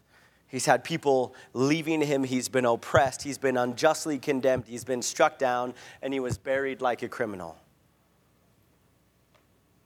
He's 0.48 0.64
had 0.64 0.84
people 0.84 1.34
leaving 1.52 2.00
him. 2.00 2.22
He's 2.22 2.48
been 2.48 2.64
oppressed. 2.64 3.24
He's 3.24 3.36
been 3.36 3.56
unjustly 3.56 4.18
condemned. 4.18 4.64
He's 4.68 4.84
been 4.84 5.02
struck 5.02 5.38
down, 5.38 5.74
and 6.00 6.14
he 6.14 6.20
was 6.20 6.38
buried 6.38 6.80
like 6.80 7.02
a 7.02 7.08
criminal. 7.08 7.58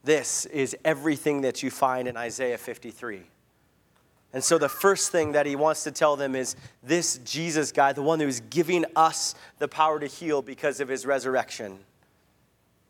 This 0.03 0.47
is 0.47 0.77
everything 0.85 1.43
that 1.43 1.63
you 1.63 1.71
find 1.71 2.09
in 2.09 2.17
Isaiah 2.17 2.59
53. 2.59 3.23
And 4.33 4.43
so 4.43 4.59
the 4.59 4.69
first 4.69 5.11
thing 5.11 5.33
that 5.33 5.45
he 5.45 5.57
wants 5.57 5.85
to 5.85 5.91
tell 5.91 6.17
them 6.17 6.37
is 6.37 6.55
this 6.83 7.19
Jesus 7.19 7.73
guy, 7.73 7.93
the 7.93 8.03
one 8.03 8.21
who's 8.21 8.41
giving 8.41 8.85
us 8.95 9.35
the 9.59 9.69
power 9.69 9.99
to 9.99 10.07
heal 10.07 10.41
because 10.41 10.81
of 10.81 10.89
his 10.89 11.05
resurrection, 11.05 11.81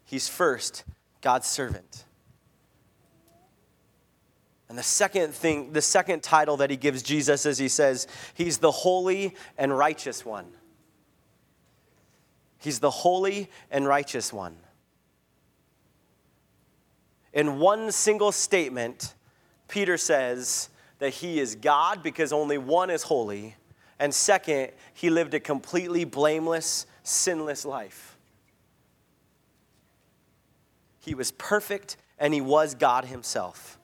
he's 0.04 0.28
first 0.28 0.84
God's 1.22 1.46
servant. 1.46 2.04
And 4.68 4.78
the 4.78 4.84
second 4.84 5.34
thing, 5.34 5.72
the 5.72 5.82
second 5.82 6.22
title 6.22 6.58
that 6.58 6.70
he 6.70 6.76
gives 6.76 7.02
Jesus 7.02 7.44
is 7.44 7.58
he 7.58 7.68
says, 7.68 8.06
He's 8.34 8.58
the 8.58 8.70
holy 8.70 9.34
and 9.58 9.76
righteous 9.76 10.24
one. 10.24 10.46
He's 12.58 12.78
the 12.78 12.90
holy 12.90 13.50
and 13.70 13.88
righteous 13.88 14.32
one. 14.32 14.56
In 17.32 17.58
one 17.58 17.92
single 17.92 18.32
statement, 18.32 19.14
Peter 19.68 19.96
says 19.96 20.68
that 20.98 21.10
he 21.10 21.38
is 21.38 21.54
God 21.54 22.02
because 22.02 22.32
only 22.32 22.58
one 22.58 22.90
is 22.90 23.04
holy. 23.04 23.56
And 23.98 24.14
second, 24.14 24.70
he 24.94 25.10
lived 25.10 25.34
a 25.34 25.40
completely 25.40 26.04
blameless, 26.04 26.86
sinless 27.02 27.64
life. 27.64 28.16
He 31.00 31.14
was 31.14 31.30
perfect 31.32 31.96
and 32.18 32.34
he 32.34 32.40
was 32.40 32.74
God 32.74 33.06
himself. 33.06 33.78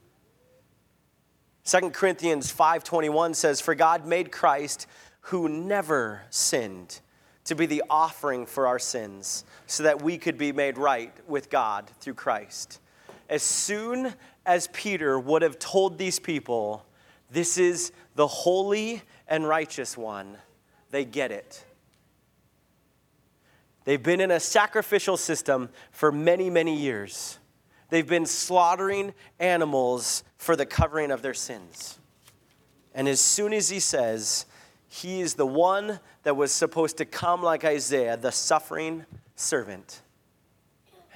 2 1.64 1.90
Corinthians 1.90 2.52
5:21 2.52 3.34
says 3.34 3.60
for 3.60 3.74
God 3.74 4.06
made 4.06 4.30
Christ 4.30 4.86
who 5.22 5.48
never 5.48 6.22
sinned 6.30 7.00
to 7.44 7.54
be 7.54 7.66
the 7.66 7.82
offering 7.90 8.46
for 8.46 8.66
our 8.66 8.78
sins 8.78 9.44
so 9.66 9.82
that 9.82 10.00
we 10.00 10.18
could 10.18 10.38
be 10.38 10.52
made 10.52 10.78
right 10.78 11.12
with 11.28 11.50
God 11.50 11.90
through 12.00 12.14
Christ. 12.14 12.80
As 13.28 13.42
soon 13.42 14.14
as 14.44 14.68
Peter 14.68 15.18
would 15.18 15.42
have 15.42 15.58
told 15.58 15.98
these 15.98 16.18
people, 16.18 16.86
this 17.30 17.58
is 17.58 17.92
the 18.14 18.26
holy 18.26 19.02
and 19.26 19.46
righteous 19.46 19.96
one, 19.96 20.36
they 20.90 21.04
get 21.04 21.32
it. 21.32 21.64
They've 23.84 24.02
been 24.02 24.20
in 24.20 24.30
a 24.30 24.40
sacrificial 24.40 25.16
system 25.16 25.68
for 25.90 26.10
many, 26.10 26.50
many 26.50 26.76
years. 26.76 27.38
They've 27.88 28.06
been 28.06 28.26
slaughtering 28.26 29.14
animals 29.38 30.24
for 30.38 30.56
the 30.56 30.66
covering 30.66 31.10
of 31.10 31.22
their 31.22 31.34
sins. 31.34 31.98
And 32.94 33.08
as 33.08 33.20
soon 33.20 33.52
as 33.52 33.68
he 33.68 33.78
says, 33.78 34.46
he 34.88 35.20
is 35.20 35.34
the 35.34 35.46
one 35.46 36.00
that 36.22 36.36
was 36.36 36.50
supposed 36.50 36.96
to 36.96 37.04
come 37.04 37.42
like 37.42 37.64
Isaiah, 37.64 38.16
the 38.16 38.32
suffering 38.32 39.04
servant, 39.36 40.02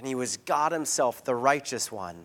and 0.00 0.06
he 0.06 0.14
was 0.14 0.38
God 0.38 0.72
himself, 0.72 1.22
the 1.24 1.34
righteous 1.34 1.92
one, 1.92 2.16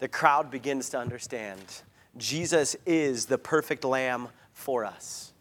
the 0.00 0.06
crowd 0.06 0.50
begins 0.50 0.90
to 0.90 0.98
understand 0.98 1.58
Jesus 2.18 2.76
is 2.84 3.24
the 3.24 3.38
perfect 3.38 3.84
lamb 3.84 4.28
for 4.52 4.84
us. 4.84 5.32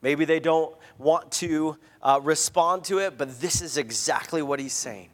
Maybe 0.00 0.24
they 0.24 0.40
don't 0.40 0.74
want 0.96 1.30
to 1.32 1.76
uh, 2.00 2.18
respond 2.22 2.84
to 2.84 2.98
it, 3.00 3.18
but 3.18 3.42
this 3.42 3.60
is 3.60 3.76
exactly 3.76 4.40
what 4.40 4.58
he's 4.58 4.72
saying. 4.72 5.10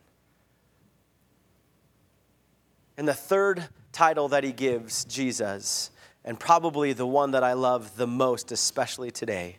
And 2.96 3.08
the 3.08 3.14
third 3.14 3.66
title 3.90 4.28
that 4.28 4.44
he 4.44 4.52
gives 4.52 5.04
Jesus, 5.04 5.90
and 6.24 6.38
probably 6.38 6.92
the 6.92 7.08
one 7.08 7.32
that 7.32 7.42
I 7.42 7.54
love 7.54 7.96
the 7.96 8.06
most, 8.06 8.52
especially 8.52 9.10
today, 9.10 9.56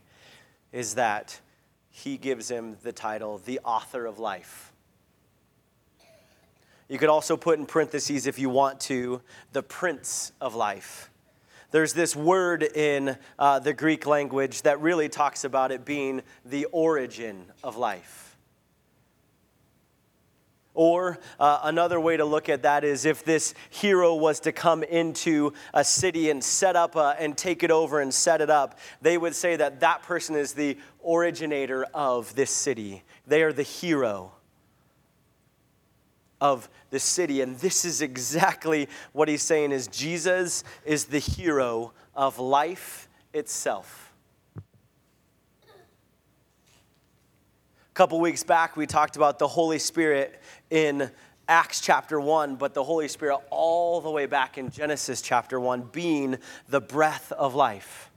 is 0.72 0.96
that 0.96 1.42
he 1.98 2.18
gives 2.18 2.52
him 2.52 2.76
the 2.84 2.92
title, 2.92 3.38
the 3.46 3.62
author 3.64 4.06
of 4.06 4.20
life. 4.20 4.74
You 6.90 6.98
could 6.98 7.08
also 7.08 7.38
put 7.38 7.58
in 7.58 7.66
parentheses, 7.66 8.28
if 8.28 8.38
you 8.38 8.50
want 8.50 8.82
to, 8.82 9.22
the 9.54 9.64
prince 9.64 10.34
of 10.42 10.56
life. 10.56 11.10
There's 11.72 11.94
this 11.94 12.14
word 12.14 12.64
in 12.64 13.18
uh, 13.40 13.60
the 13.60 13.74
Greek 13.74 14.06
language 14.06 14.64
that 14.64 14.82
really 14.82 15.08
talks 15.08 15.46
about 15.46 15.72
it 15.72 15.86
being 15.86 16.22
the 16.44 16.66
origin 16.66 17.46
of 17.64 17.78
life. 17.78 18.25
Or 20.76 21.18
uh, 21.40 21.62
another 21.64 22.00
way 22.00 22.18
to 22.18 22.26
look 22.26 22.50
at 22.50 22.62
that 22.64 22.84
is 22.84 23.06
if 23.06 23.24
this 23.24 23.54
hero 23.70 24.14
was 24.14 24.42
to 24.42 24.52
come 24.52 24.84
into 24.84 25.54
a 25.74 25.84
city 25.84 26.30
and 26.30 26.44
set 26.44 26.76
up 26.76 26.96
a, 26.96 27.16
and 27.18 27.38
take 27.38 27.64
it 27.64 27.72
over 27.72 28.02
and 28.02 28.14
set 28.14 28.42
it 28.42 28.50
up, 28.50 28.78
they 29.02 29.18
would 29.18 29.34
say 29.34 29.56
that 29.56 29.80
that 29.80 30.04
person 30.04 30.36
is 30.36 30.54
the 30.54 30.78
originator 31.08 31.86
of 31.94 32.36
this 32.36 32.52
city. 32.52 33.04
They 33.26 33.42
are 33.42 33.54
the 33.54 33.64
hero 33.64 34.34
of 36.42 36.70
the 36.90 37.00
city. 37.00 37.42
And 37.42 37.58
this 37.58 37.86
is 37.86 38.02
exactly 38.02 38.90
what 39.14 39.28
he's 39.28 39.42
saying 39.42 39.72
is 39.72 39.88
Jesus 39.88 40.64
is 40.84 41.06
the 41.06 41.20
hero 41.20 41.94
of 42.14 42.38
life 42.38 43.08
itself. 43.34 44.14
A 44.58 44.62
couple 47.96 48.20
weeks 48.20 48.44
back, 48.44 48.76
we 48.76 48.86
talked 48.86 49.16
about 49.16 49.40
the 49.40 49.48
Holy 49.48 49.80
Spirit 49.80 50.42
in 50.70 51.10
Acts 51.48 51.80
chapter 51.80 52.20
1, 52.20 52.58
but 52.58 52.74
the 52.74 52.84
Holy 52.84 53.08
Spirit 53.08 53.40
all 53.50 54.02
the 54.02 54.12
way 54.12 54.26
back 54.26 54.58
in 54.58 54.70
Genesis 54.70 55.22
chapter 55.22 55.62
1 55.62 55.92
being 55.94 56.38
the 56.68 56.82
breath 56.82 57.32
of 57.32 57.56
life. 57.56 58.12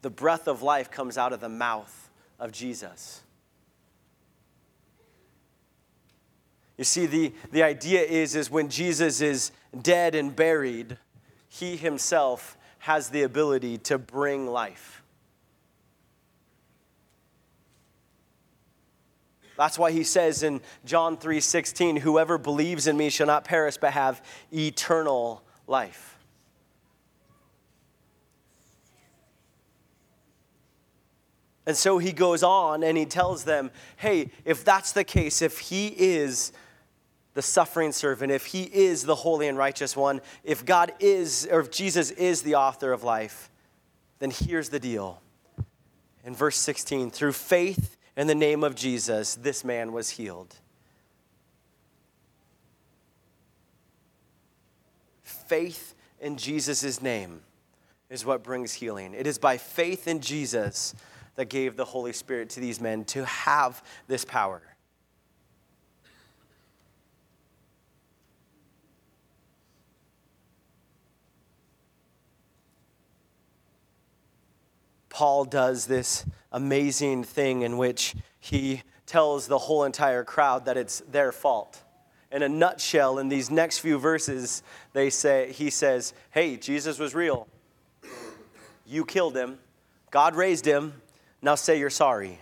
The 0.00 0.08
breath 0.08 0.48
of 0.48 0.62
life 0.62 0.90
comes 0.90 1.18
out 1.18 1.34
of 1.34 1.40
the 1.40 1.50
mouth 1.50 2.10
of 2.40 2.50
Jesus. 2.50 3.20
You 6.78 6.84
see, 6.84 7.04
the, 7.04 7.34
the 7.50 7.62
idea 7.62 8.00
is, 8.00 8.34
is 8.34 8.50
when 8.50 8.70
Jesus 8.70 9.20
is 9.20 9.52
dead 9.82 10.14
and 10.14 10.34
buried, 10.34 10.96
he 11.50 11.76
himself 11.76 12.56
has 12.82 13.10
the 13.10 13.22
ability 13.22 13.78
to 13.78 13.96
bring 13.96 14.48
life. 14.48 15.04
That's 19.56 19.78
why 19.78 19.92
he 19.92 20.02
says 20.02 20.42
in 20.42 20.60
John 20.84 21.16
3:16, 21.16 21.98
whoever 21.98 22.38
believes 22.38 22.88
in 22.88 22.96
me 22.96 23.08
shall 23.08 23.28
not 23.28 23.44
perish 23.44 23.76
but 23.76 23.92
have 23.92 24.20
eternal 24.52 25.44
life. 25.68 26.18
And 31.66 31.76
so 31.76 31.98
he 31.98 32.10
goes 32.10 32.42
on 32.42 32.82
and 32.82 32.98
he 32.98 33.06
tells 33.06 33.44
them, 33.44 33.70
hey, 33.98 34.32
if 34.44 34.64
that's 34.64 34.90
the 34.90 35.04
case, 35.04 35.40
if 35.40 35.60
he 35.60 35.86
is 35.96 36.50
the 37.34 37.42
suffering 37.42 37.92
servant, 37.92 38.30
if 38.30 38.46
he 38.46 38.64
is 38.64 39.04
the 39.04 39.14
holy 39.14 39.48
and 39.48 39.56
righteous 39.56 39.96
one, 39.96 40.20
if 40.44 40.64
God 40.64 40.92
is, 41.00 41.48
or 41.50 41.60
if 41.60 41.70
Jesus 41.70 42.10
is 42.10 42.42
the 42.42 42.56
author 42.56 42.92
of 42.92 43.02
life, 43.02 43.50
then 44.18 44.30
here's 44.30 44.68
the 44.68 44.78
deal. 44.78 45.20
In 46.24 46.34
verse 46.34 46.56
16, 46.56 47.10
through 47.10 47.32
faith 47.32 47.96
in 48.16 48.26
the 48.26 48.34
name 48.34 48.62
of 48.62 48.74
Jesus, 48.74 49.34
this 49.34 49.64
man 49.64 49.92
was 49.92 50.10
healed. 50.10 50.54
Faith 55.22 55.94
in 56.20 56.36
Jesus' 56.36 57.02
name 57.02 57.40
is 58.08 58.24
what 58.24 58.44
brings 58.44 58.74
healing. 58.74 59.14
It 59.14 59.26
is 59.26 59.38
by 59.38 59.56
faith 59.56 60.06
in 60.06 60.20
Jesus 60.20 60.94
that 61.34 61.46
gave 61.46 61.76
the 61.76 61.84
Holy 61.84 62.12
Spirit 62.12 62.50
to 62.50 62.60
these 62.60 62.80
men 62.80 63.04
to 63.06 63.24
have 63.24 63.82
this 64.06 64.24
power. 64.24 64.62
Paul 75.12 75.44
does 75.44 75.84
this 75.84 76.24
amazing 76.50 77.24
thing 77.24 77.60
in 77.60 77.76
which 77.76 78.14
he 78.40 78.82
tells 79.04 79.46
the 79.46 79.58
whole 79.58 79.84
entire 79.84 80.24
crowd 80.24 80.64
that 80.64 80.78
it's 80.78 81.00
their 81.00 81.32
fault. 81.32 81.82
In 82.30 82.42
a 82.42 82.48
nutshell, 82.48 83.18
in 83.18 83.28
these 83.28 83.50
next 83.50 83.80
few 83.80 83.98
verses, 83.98 84.62
they 84.94 85.10
say, 85.10 85.52
he 85.52 85.68
says, 85.68 86.14
Hey, 86.30 86.56
Jesus 86.56 86.98
was 86.98 87.14
real. 87.14 87.46
You 88.86 89.04
killed 89.04 89.36
him. 89.36 89.58
God 90.10 90.34
raised 90.34 90.64
him. 90.64 90.94
Now 91.42 91.56
say 91.56 91.78
you're 91.78 91.90
sorry. 91.90 92.40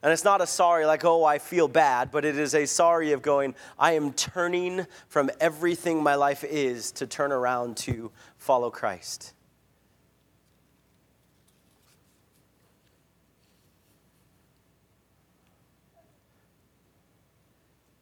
And 0.00 0.12
it's 0.12 0.24
not 0.24 0.40
a 0.40 0.46
sorry 0.46 0.86
like, 0.86 1.04
oh, 1.04 1.24
I 1.24 1.38
feel 1.38 1.66
bad, 1.66 2.12
but 2.12 2.24
it 2.24 2.38
is 2.38 2.54
a 2.54 2.66
sorry 2.66 3.10
of 3.10 3.22
going, 3.22 3.56
I 3.76 3.92
am 3.92 4.12
turning 4.12 4.86
from 5.08 5.28
everything 5.40 6.00
my 6.00 6.14
life 6.14 6.44
is 6.44 6.92
to 6.92 7.06
turn 7.08 7.32
around 7.32 7.76
to 7.78 8.12
follow 8.38 8.70
Christ. 8.70 9.32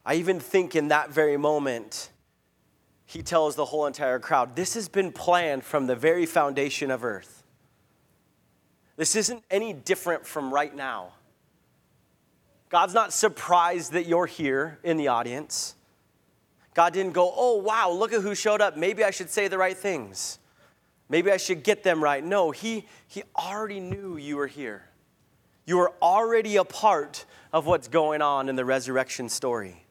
I 0.04 0.14
even 0.14 0.38
think 0.40 0.76
in 0.76 0.88
that 0.88 1.10
very 1.10 1.36
moment, 1.36 2.10
he 3.06 3.22
tells 3.22 3.56
the 3.56 3.64
whole 3.64 3.86
entire 3.86 4.18
crowd, 4.18 4.56
This 4.56 4.74
has 4.74 4.88
been 4.88 5.12
planned 5.12 5.64
from 5.64 5.86
the 5.86 5.96
very 5.96 6.26
foundation 6.26 6.90
of 6.90 7.04
earth. 7.04 7.42
This 8.96 9.16
isn't 9.16 9.42
any 9.50 9.72
different 9.72 10.26
from 10.26 10.52
right 10.52 10.74
now. 10.74 11.12
God's 12.68 12.94
not 12.94 13.12
surprised 13.12 13.92
that 13.92 14.06
you're 14.06 14.26
here 14.26 14.78
in 14.82 14.96
the 14.96 15.08
audience. 15.08 15.74
God 16.74 16.92
didn't 16.92 17.12
go, 17.12 17.32
oh, 17.34 17.56
wow, 17.58 17.90
look 17.90 18.12
at 18.12 18.20
who 18.20 18.34
showed 18.34 18.60
up. 18.60 18.76
Maybe 18.76 19.04
I 19.04 19.10
should 19.10 19.30
say 19.30 19.46
the 19.46 19.58
right 19.58 19.76
things. 19.76 20.40
Maybe 21.08 21.30
I 21.30 21.36
should 21.36 21.62
get 21.62 21.84
them 21.84 22.02
right. 22.02 22.24
No, 22.24 22.50
he, 22.50 22.86
he 23.06 23.22
already 23.36 23.78
knew 23.78 24.16
you 24.16 24.36
were 24.36 24.48
here. 24.48 24.88
You 25.66 25.78
were 25.78 25.92
already 26.02 26.56
a 26.56 26.64
part 26.64 27.24
of 27.52 27.66
what's 27.66 27.86
going 27.86 28.22
on 28.22 28.48
in 28.48 28.56
the 28.56 28.64
resurrection 28.64 29.28
story. 29.28 29.83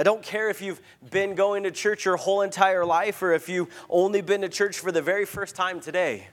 I 0.00 0.02
don't 0.02 0.22
care 0.22 0.48
if 0.48 0.62
you've 0.62 0.80
been 1.10 1.34
going 1.34 1.64
to 1.64 1.70
church 1.70 2.06
your 2.06 2.16
whole 2.16 2.40
entire 2.40 2.86
life 2.86 3.20
or 3.20 3.34
if 3.34 3.50
you've 3.50 3.68
only 3.90 4.22
been 4.22 4.40
to 4.40 4.48
church 4.48 4.78
for 4.78 4.90
the 4.90 5.02
very 5.02 5.26
first 5.26 5.54
time 5.54 5.78
today. 5.78 6.26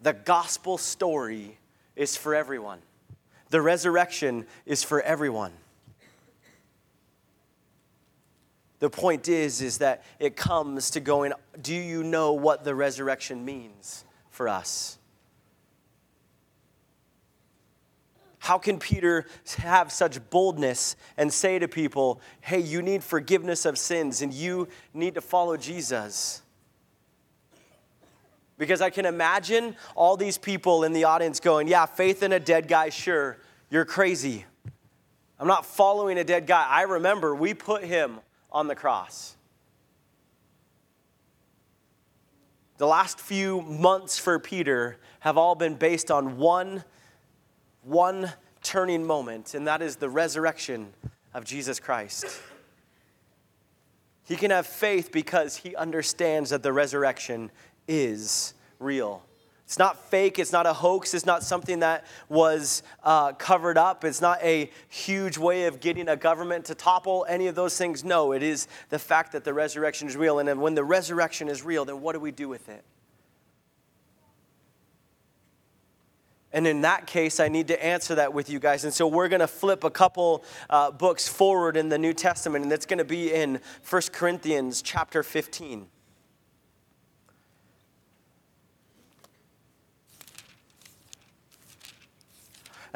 The 0.00 0.14
gospel 0.14 0.78
story 0.78 1.58
is 1.94 2.16
for 2.16 2.34
everyone. 2.34 2.78
The 3.50 3.60
resurrection 3.60 4.46
is 4.64 4.82
for 4.82 5.02
everyone. 5.02 5.52
The 8.78 8.88
point 8.88 9.28
is 9.28 9.60
is 9.60 9.76
that 9.78 10.04
it 10.18 10.36
comes 10.36 10.88
to 10.92 11.00
going 11.00 11.34
do 11.60 11.74
you 11.74 12.02
know 12.02 12.32
what 12.32 12.64
the 12.64 12.74
resurrection 12.74 13.44
means 13.44 14.06
for 14.30 14.48
us? 14.48 14.96
How 18.46 18.58
can 18.58 18.78
Peter 18.78 19.26
have 19.58 19.90
such 19.90 20.30
boldness 20.30 20.94
and 21.16 21.32
say 21.32 21.58
to 21.58 21.66
people, 21.66 22.20
hey, 22.40 22.60
you 22.60 22.80
need 22.80 23.02
forgiveness 23.02 23.64
of 23.64 23.76
sins 23.76 24.22
and 24.22 24.32
you 24.32 24.68
need 24.94 25.16
to 25.16 25.20
follow 25.20 25.56
Jesus? 25.56 26.42
Because 28.56 28.80
I 28.80 28.90
can 28.90 29.04
imagine 29.04 29.74
all 29.96 30.16
these 30.16 30.38
people 30.38 30.84
in 30.84 30.92
the 30.92 31.02
audience 31.02 31.40
going, 31.40 31.66
yeah, 31.66 31.86
faith 31.86 32.22
in 32.22 32.30
a 32.30 32.38
dead 32.38 32.68
guy, 32.68 32.90
sure, 32.90 33.36
you're 33.68 33.84
crazy. 33.84 34.44
I'm 35.40 35.48
not 35.48 35.66
following 35.66 36.16
a 36.16 36.22
dead 36.22 36.46
guy. 36.46 36.64
I 36.68 36.82
remember 36.82 37.34
we 37.34 37.52
put 37.52 37.82
him 37.82 38.20
on 38.52 38.68
the 38.68 38.76
cross. 38.76 39.34
The 42.78 42.86
last 42.86 43.18
few 43.18 43.62
months 43.62 44.20
for 44.20 44.38
Peter 44.38 44.98
have 45.18 45.36
all 45.36 45.56
been 45.56 45.74
based 45.74 46.12
on 46.12 46.36
one 46.36 46.84
one 47.86 48.32
turning 48.62 49.06
moment, 49.06 49.54
and 49.54 49.66
that 49.66 49.80
is 49.80 49.96
the 49.96 50.08
resurrection 50.10 50.92
of 51.32 51.44
Jesus 51.44 51.78
Christ. 51.78 52.26
He 54.24 54.34
can 54.34 54.50
have 54.50 54.66
faith 54.66 55.12
because 55.12 55.56
he 55.56 55.76
understands 55.76 56.50
that 56.50 56.62
the 56.62 56.72
resurrection 56.72 57.50
is 57.86 58.54
real. 58.80 59.22
It's 59.64 59.78
not 59.78 59.98
fake, 60.10 60.38
it's 60.38 60.52
not 60.52 60.66
a 60.66 60.72
hoax, 60.72 61.12
it's 61.12 61.26
not 61.26 61.42
something 61.42 61.80
that 61.80 62.04
was 62.28 62.84
uh, 63.02 63.32
covered 63.32 63.76
up, 63.76 64.04
it's 64.04 64.20
not 64.20 64.40
a 64.42 64.70
huge 64.88 65.38
way 65.38 65.64
of 65.64 65.80
getting 65.80 66.08
a 66.08 66.16
government 66.16 66.66
to 66.66 66.74
topple 66.74 67.26
any 67.28 67.48
of 67.48 67.56
those 67.56 67.76
things. 67.76 68.04
No, 68.04 68.32
it 68.32 68.44
is 68.44 68.68
the 68.90 68.98
fact 68.98 69.32
that 69.32 69.42
the 69.42 69.52
resurrection 69.52 70.06
is 70.06 70.16
real. 70.16 70.38
And 70.38 70.60
when 70.60 70.74
the 70.74 70.84
resurrection 70.84 71.48
is 71.48 71.64
real, 71.64 71.84
then 71.84 72.00
what 72.00 72.12
do 72.12 72.20
we 72.20 72.30
do 72.30 72.48
with 72.48 72.68
it? 72.68 72.84
And 76.56 76.66
in 76.66 76.80
that 76.80 77.06
case, 77.06 77.38
I 77.38 77.48
need 77.48 77.68
to 77.68 77.84
answer 77.84 78.14
that 78.14 78.32
with 78.32 78.48
you 78.48 78.58
guys. 78.58 78.84
And 78.84 78.94
so 78.94 79.06
we're 79.06 79.28
going 79.28 79.40
to 79.40 79.46
flip 79.46 79.84
a 79.84 79.90
couple 79.90 80.42
uh, 80.70 80.90
books 80.90 81.28
forward 81.28 81.76
in 81.76 81.90
the 81.90 81.98
New 81.98 82.14
Testament, 82.14 82.64
and 82.64 82.72
it's 82.72 82.86
going 82.86 82.96
to 82.96 83.04
be 83.04 83.30
in 83.30 83.60
1 83.86 84.02
Corinthians 84.10 84.80
chapter 84.80 85.22
15. 85.22 85.86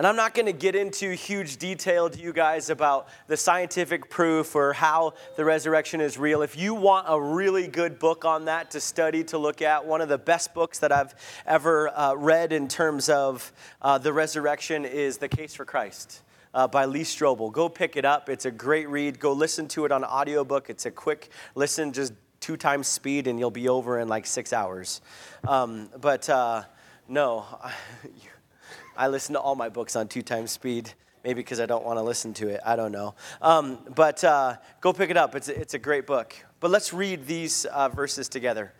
And 0.00 0.06
I'm 0.06 0.16
not 0.16 0.32
going 0.32 0.46
to 0.46 0.54
get 0.54 0.74
into 0.74 1.12
huge 1.12 1.58
detail 1.58 2.08
to 2.08 2.18
you 2.18 2.32
guys 2.32 2.70
about 2.70 3.08
the 3.26 3.36
scientific 3.36 4.08
proof 4.08 4.56
or 4.56 4.72
how 4.72 5.12
the 5.36 5.44
resurrection 5.44 6.00
is 6.00 6.16
real. 6.16 6.40
If 6.40 6.56
you 6.56 6.72
want 6.72 7.04
a 7.06 7.20
really 7.20 7.68
good 7.68 7.98
book 7.98 8.24
on 8.24 8.46
that 8.46 8.70
to 8.70 8.80
study, 8.80 9.24
to 9.24 9.36
look 9.36 9.60
at, 9.60 9.84
one 9.84 10.00
of 10.00 10.08
the 10.08 10.16
best 10.16 10.54
books 10.54 10.78
that 10.78 10.90
I've 10.90 11.14
ever 11.44 11.90
uh, 11.90 12.14
read 12.14 12.50
in 12.50 12.66
terms 12.66 13.10
of 13.10 13.52
uh, 13.82 13.98
the 13.98 14.10
resurrection 14.10 14.86
is 14.86 15.18
The 15.18 15.28
Case 15.28 15.54
for 15.54 15.66
Christ. 15.66 16.22
Uh, 16.54 16.66
by 16.66 16.86
Lee 16.86 17.02
Strobel. 17.02 17.52
Go 17.52 17.68
pick 17.68 17.94
it 17.94 18.06
up. 18.06 18.30
It's 18.30 18.46
a 18.46 18.50
great 18.50 18.88
read. 18.88 19.20
Go 19.20 19.34
listen 19.34 19.68
to 19.68 19.84
it 19.84 19.92
on 19.92 20.02
audiobook. 20.02 20.70
It's 20.70 20.86
a 20.86 20.90
quick 20.90 21.28
listen, 21.54 21.92
just 21.92 22.14
two 22.40 22.56
times 22.56 22.88
speed, 22.88 23.26
and 23.26 23.38
you'll 23.38 23.50
be 23.50 23.68
over 23.68 23.98
in 23.98 24.08
like 24.08 24.24
six 24.24 24.54
hours. 24.54 25.02
Um, 25.46 25.90
but 26.00 26.26
uh, 26.30 26.62
no, 27.06 27.44
I 28.96 29.08
listen 29.08 29.34
to 29.34 29.40
all 29.40 29.54
my 29.54 29.68
books 29.68 29.96
on 29.96 30.08
two 30.08 30.22
times 30.22 30.50
speed. 30.50 30.92
Maybe 31.24 31.42
because 31.42 31.60
I 31.60 31.66
don't 31.66 31.84
want 31.84 31.98
to 31.98 32.02
listen 32.02 32.32
to 32.34 32.48
it. 32.48 32.60
I 32.64 32.76
don't 32.76 32.92
know. 32.92 33.14
Um, 33.42 33.78
but 33.94 34.24
uh, 34.24 34.56
go 34.80 34.92
pick 34.92 35.10
it 35.10 35.18
up. 35.18 35.34
It's 35.34 35.48
a, 35.48 35.60
it's 35.60 35.74
a 35.74 35.78
great 35.78 36.06
book. 36.06 36.34
But 36.60 36.70
let's 36.70 36.92
read 36.94 37.26
these 37.26 37.66
uh, 37.66 37.90
verses 37.90 38.28
together 38.28 38.72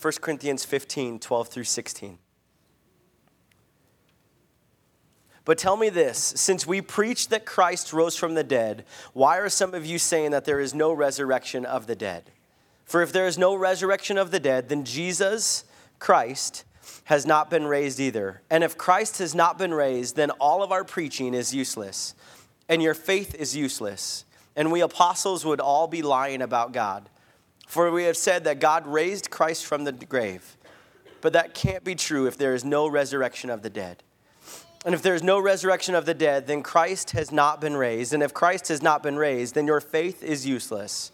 1 0.00 0.12
Corinthians 0.20 0.64
15, 0.64 1.18
12 1.18 1.48
through 1.48 1.64
16. 1.64 2.18
But 5.44 5.58
tell 5.58 5.76
me 5.76 5.88
this 5.88 6.18
since 6.18 6.66
we 6.66 6.80
preach 6.80 7.28
that 7.28 7.46
Christ 7.46 7.92
rose 7.92 8.16
from 8.16 8.34
the 8.34 8.44
dead, 8.44 8.84
why 9.12 9.38
are 9.38 9.48
some 9.48 9.74
of 9.74 9.86
you 9.86 9.98
saying 9.98 10.32
that 10.32 10.44
there 10.44 10.60
is 10.60 10.74
no 10.74 10.92
resurrection 10.92 11.64
of 11.64 11.86
the 11.86 11.96
dead? 11.96 12.30
For 12.84 13.02
if 13.02 13.12
there 13.12 13.26
is 13.26 13.38
no 13.38 13.54
resurrection 13.54 14.18
of 14.18 14.30
the 14.30 14.40
dead, 14.40 14.68
then 14.68 14.84
Jesus, 14.84 15.64
Christ, 15.98 16.64
has 17.08 17.24
not 17.24 17.48
been 17.48 17.66
raised 17.66 17.98
either. 17.98 18.42
And 18.50 18.62
if 18.62 18.76
Christ 18.76 19.16
has 19.16 19.34
not 19.34 19.56
been 19.56 19.72
raised, 19.72 20.14
then 20.16 20.30
all 20.32 20.62
of 20.62 20.70
our 20.70 20.84
preaching 20.84 21.32
is 21.32 21.54
useless, 21.54 22.14
and 22.68 22.82
your 22.82 22.92
faith 22.92 23.34
is 23.34 23.56
useless. 23.56 24.26
And 24.54 24.70
we 24.70 24.82
apostles 24.82 25.42
would 25.42 25.58
all 25.58 25.86
be 25.86 26.02
lying 26.02 26.42
about 26.42 26.72
God. 26.72 27.08
For 27.66 27.90
we 27.90 28.04
have 28.04 28.18
said 28.18 28.44
that 28.44 28.60
God 28.60 28.86
raised 28.86 29.30
Christ 29.30 29.64
from 29.64 29.84
the 29.84 29.92
grave. 29.92 30.58
But 31.22 31.32
that 31.32 31.54
can't 31.54 31.82
be 31.82 31.94
true 31.94 32.26
if 32.26 32.36
there 32.36 32.54
is 32.54 32.62
no 32.62 32.86
resurrection 32.86 33.48
of 33.48 33.62
the 33.62 33.70
dead. 33.70 34.02
And 34.84 34.94
if 34.94 35.00
there 35.00 35.14
is 35.14 35.22
no 35.22 35.40
resurrection 35.40 35.94
of 35.94 36.04
the 36.04 36.12
dead, 36.12 36.46
then 36.46 36.62
Christ 36.62 37.12
has 37.12 37.32
not 37.32 37.58
been 37.58 37.74
raised. 37.74 38.12
And 38.12 38.22
if 38.22 38.34
Christ 38.34 38.68
has 38.68 38.82
not 38.82 39.02
been 39.02 39.16
raised, 39.16 39.54
then 39.54 39.66
your 39.66 39.80
faith 39.80 40.22
is 40.22 40.46
useless, 40.46 41.10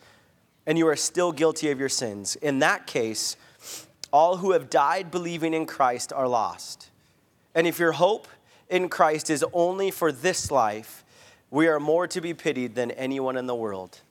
and 0.66 0.76
you 0.76 0.88
are 0.88 0.96
still 0.96 1.30
guilty 1.30 1.70
of 1.70 1.78
your 1.78 1.88
sins. 1.88 2.34
In 2.34 2.58
that 2.58 2.88
case, 2.88 3.36
all 4.14 4.36
who 4.36 4.52
have 4.52 4.70
died 4.70 5.10
believing 5.10 5.54
in 5.54 5.66
Christ 5.66 6.12
are 6.12 6.28
lost. 6.28 6.88
And 7.52 7.66
if 7.66 7.80
your 7.80 7.90
hope 7.90 8.28
in 8.70 8.88
Christ 8.88 9.28
is 9.28 9.44
only 9.52 9.90
for 9.90 10.12
this 10.12 10.52
life, 10.52 11.04
we 11.50 11.66
are 11.66 11.80
more 11.80 12.06
to 12.06 12.20
be 12.20 12.32
pitied 12.32 12.76
than 12.76 12.92
anyone 12.92 13.36
in 13.36 13.48
the 13.48 13.56
world. 13.56 14.02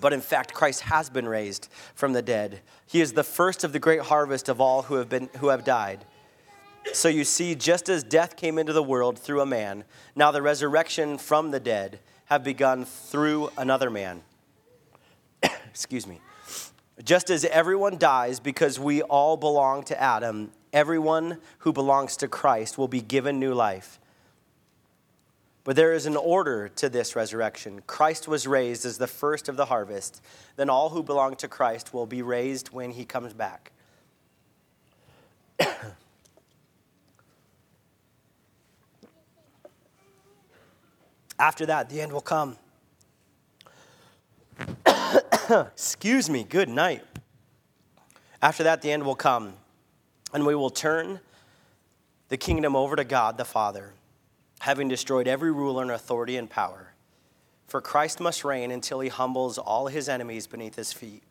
But 0.00 0.12
in 0.12 0.20
fact, 0.20 0.54
Christ 0.54 0.82
has 0.82 1.10
been 1.10 1.26
raised 1.26 1.68
from 1.92 2.12
the 2.12 2.22
dead. 2.22 2.60
He 2.86 3.00
is 3.00 3.12
the 3.12 3.24
first 3.24 3.64
of 3.64 3.72
the 3.72 3.80
great 3.80 4.02
harvest 4.02 4.48
of 4.48 4.60
all 4.60 4.82
who 4.82 4.94
have, 4.94 5.08
been, 5.08 5.28
who 5.38 5.48
have 5.48 5.64
died. 5.64 6.04
So 6.92 7.08
you 7.08 7.24
see, 7.24 7.56
just 7.56 7.88
as 7.88 8.04
death 8.04 8.36
came 8.36 8.58
into 8.58 8.72
the 8.72 8.80
world 8.80 9.18
through 9.18 9.40
a 9.40 9.46
man, 9.46 9.82
now 10.14 10.30
the 10.30 10.40
resurrection 10.40 11.18
from 11.18 11.50
the 11.50 11.58
dead 11.58 11.98
have 12.26 12.44
begun 12.44 12.84
through 12.84 13.50
another 13.58 13.90
man. 13.90 14.22
Excuse 15.42 16.06
me. 16.06 16.20
Just 17.04 17.30
as 17.30 17.44
everyone 17.46 17.96
dies 17.98 18.40
because 18.40 18.78
we 18.78 19.00
all 19.02 19.36
belong 19.36 19.82
to 19.84 20.00
Adam, 20.00 20.50
everyone 20.72 21.38
who 21.58 21.72
belongs 21.72 22.16
to 22.18 22.28
Christ 22.28 22.76
will 22.76 22.88
be 22.88 23.00
given 23.00 23.40
new 23.40 23.54
life. 23.54 23.98
But 25.64 25.76
there 25.76 25.92
is 25.92 26.06
an 26.06 26.16
order 26.16 26.68
to 26.68 26.88
this 26.88 27.14
resurrection. 27.14 27.82
Christ 27.86 28.26
was 28.26 28.46
raised 28.46 28.86
as 28.86 28.98
the 28.98 29.06
first 29.06 29.48
of 29.48 29.56
the 29.56 29.66
harvest. 29.66 30.22
Then 30.56 30.68
all 30.68 30.88
who 30.90 31.02
belong 31.02 31.36
to 31.36 31.48
Christ 31.48 31.94
will 31.94 32.06
be 32.06 32.22
raised 32.22 32.68
when 32.70 32.90
he 32.92 33.04
comes 33.04 33.32
back. 33.32 33.72
After 41.38 41.66
that, 41.66 41.88
the 41.88 42.00
end 42.00 42.12
will 42.12 42.20
come. 42.20 42.56
Excuse 45.50 46.30
me, 46.30 46.44
good 46.44 46.68
night. 46.68 47.02
After 48.42 48.62
that, 48.64 48.82
the 48.82 48.90
end 48.90 49.04
will 49.04 49.16
come, 49.16 49.54
and 50.32 50.46
we 50.46 50.54
will 50.54 50.70
turn 50.70 51.20
the 52.28 52.36
kingdom 52.36 52.76
over 52.76 52.96
to 52.96 53.04
God 53.04 53.36
the 53.36 53.44
Father, 53.44 53.92
having 54.60 54.88
destroyed 54.88 55.26
every 55.28 55.52
ruler 55.52 55.82
and 55.82 55.90
authority 55.90 56.36
and 56.36 56.48
power. 56.48 56.92
For 57.66 57.80
Christ 57.80 58.20
must 58.20 58.44
reign 58.44 58.70
until 58.70 59.00
he 59.00 59.08
humbles 59.08 59.58
all 59.58 59.88
his 59.88 60.08
enemies 60.08 60.46
beneath 60.46 60.76
his 60.76 60.92
feet. 60.92 61.22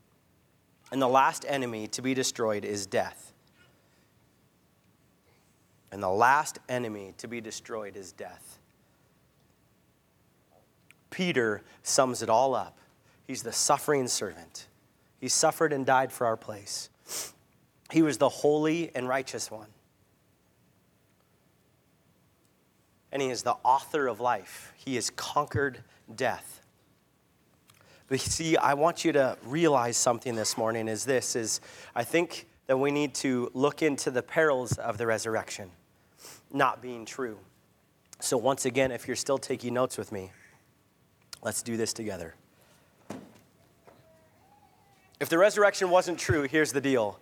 And 0.92 1.02
the 1.02 1.08
last 1.08 1.46
enemy 1.48 1.88
to 1.90 2.02
be 2.02 2.14
destroyed 2.14 2.66
is 2.66 2.86
death. 2.86 3.34
And 5.92 6.02
the 6.02 6.10
last 6.10 6.60
enemy 6.70 7.14
to 7.18 7.28
be 7.28 7.42
destroyed 7.42 7.96
is 7.96 8.12
death. 8.12 8.60
Peter 11.10 11.62
sums 11.84 12.22
it 12.22 12.30
all 12.30 12.56
up 12.56 12.80
He's 13.30 13.44
the 13.44 13.54
suffering 13.54 14.08
servant. 14.08 14.66
He 15.20 15.28
suffered 15.28 15.72
and 15.72 15.86
died 15.86 16.12
for 16.12 16.26
our 16.26 16.36
place. 16.36 16.90
He 17.92 18.02
was 18.02 18.18
the 18.18 18.28
holy 18.28 18.90
and 18.96 19.08
righteous 19.08 19.52
one. 19.52 19.68
and 23.12 23.22
He 23.22 23.30
is 23.30 23.44
the 23.44 23.54
author 23.64 24.08
of 24.08 24.20
life. 24.20 24.74
He 24.78 24.96
has 24.96 25.12
conquered 25.12 25.84
death. 26.16 26.62
But 28.08 28.20
see, 28.20 28.58
I 28.58 28.74
want 28.74 29.06
you 29.06 29.12
to 29.12 29.38
realize 29.46 29.96
something 29.96 30.34
this 30.34 30.58
morning 30.58 30.88
is 30.88 31.06
this 31.06 31.36
is 31.36 31.62
I 31.94 32.04
think 32.04 32.48
that 32.66 32.78
we 32.78 32.90
need 32.90 33.14
to 33.16 33.52
look 33.54 33.84
into 33.84 34.10
the 34.10 34.24
perils 34.24 34.76
of 34.80 34.98
the 34.98 35.06
resurrection 35.06 35.70
not 36.52 36.82
being 36.82 37.06
true. 37.06 37.38
So 38.22 38.38
once 38.38 38.66
again, 38.66 38.92
if 38.92 39.06
you're 39.06 39.16
still 39.16 39.38
taking 39.38 39.76
notes 39.76 40.00
with 40.00 40.12
me, 40.12 40.32
let's 41.44 41.62
do 41.62 41.78
this 41.78 41.94
together. 41.94 42.34
If 45.20 45.28
the 45.28 45.38
resurrection 45.38 45.90
wasn't 45.90 46.18
true, 46.18 46.44
here's 46.44 46.72
the 46.72 46.80
deal. 46.80 47.20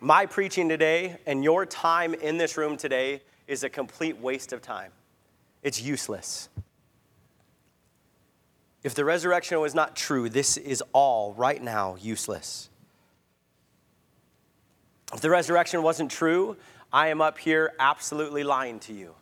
My 0.00 0.26
preaching 0.26 0.68
today 0.68 1.18
and 1.24 1.44
your 1.44 1.64
time 1.64 2.14
in 2.14 2.36
this 2.36 2.56
room 2.56 2.76
today 2.76 3.22
is 3.46 3.62
a 3.62 3.68
complete 3.68 4.18
waste 4.18 4.52
of 4.52 4.60
time. 4.60 4.90
It's 5.62 5.80
useless. 5.80 6.48
If 8.82 8.96
the 8.96 9.04
resurrection 9.04 9.60
was 9.60 9.74
not 9.74 9.94
true, 9.94 10.28
this 10.28 10.56
is 10.56 10.82
all 10.92 11.32
right 11.34 11.62
now 11.62 11.96
useless. 12.00 12.68
If 15.14 15.20
the 15.20 15.30
resurrection 15.30 15.84
wasn't 15.84 16.10
true, 16.10 16.56
I 16.92 17.08
am 17.08 17.20
up 17.20 17.38
here 17.38 17.72
absolutely 17.78 18.42
lying 18.42 18.80
to 18.80 18.92
you. 18.92 19.14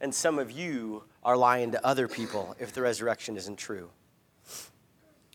And 0.00 0.14
some 0.14 0.38
of 0.38 0.52
you 0.52 1.02
are 1.24 1.36
lying 1.36 1.72
to 1.72 1.84
other 1.84 2.06
people 2.06 2.54
if 2.60 2.72
the 2.72 2.82
resurrection 2.82 3.36
isn't 3.36 3.56
true. 3.56 3.90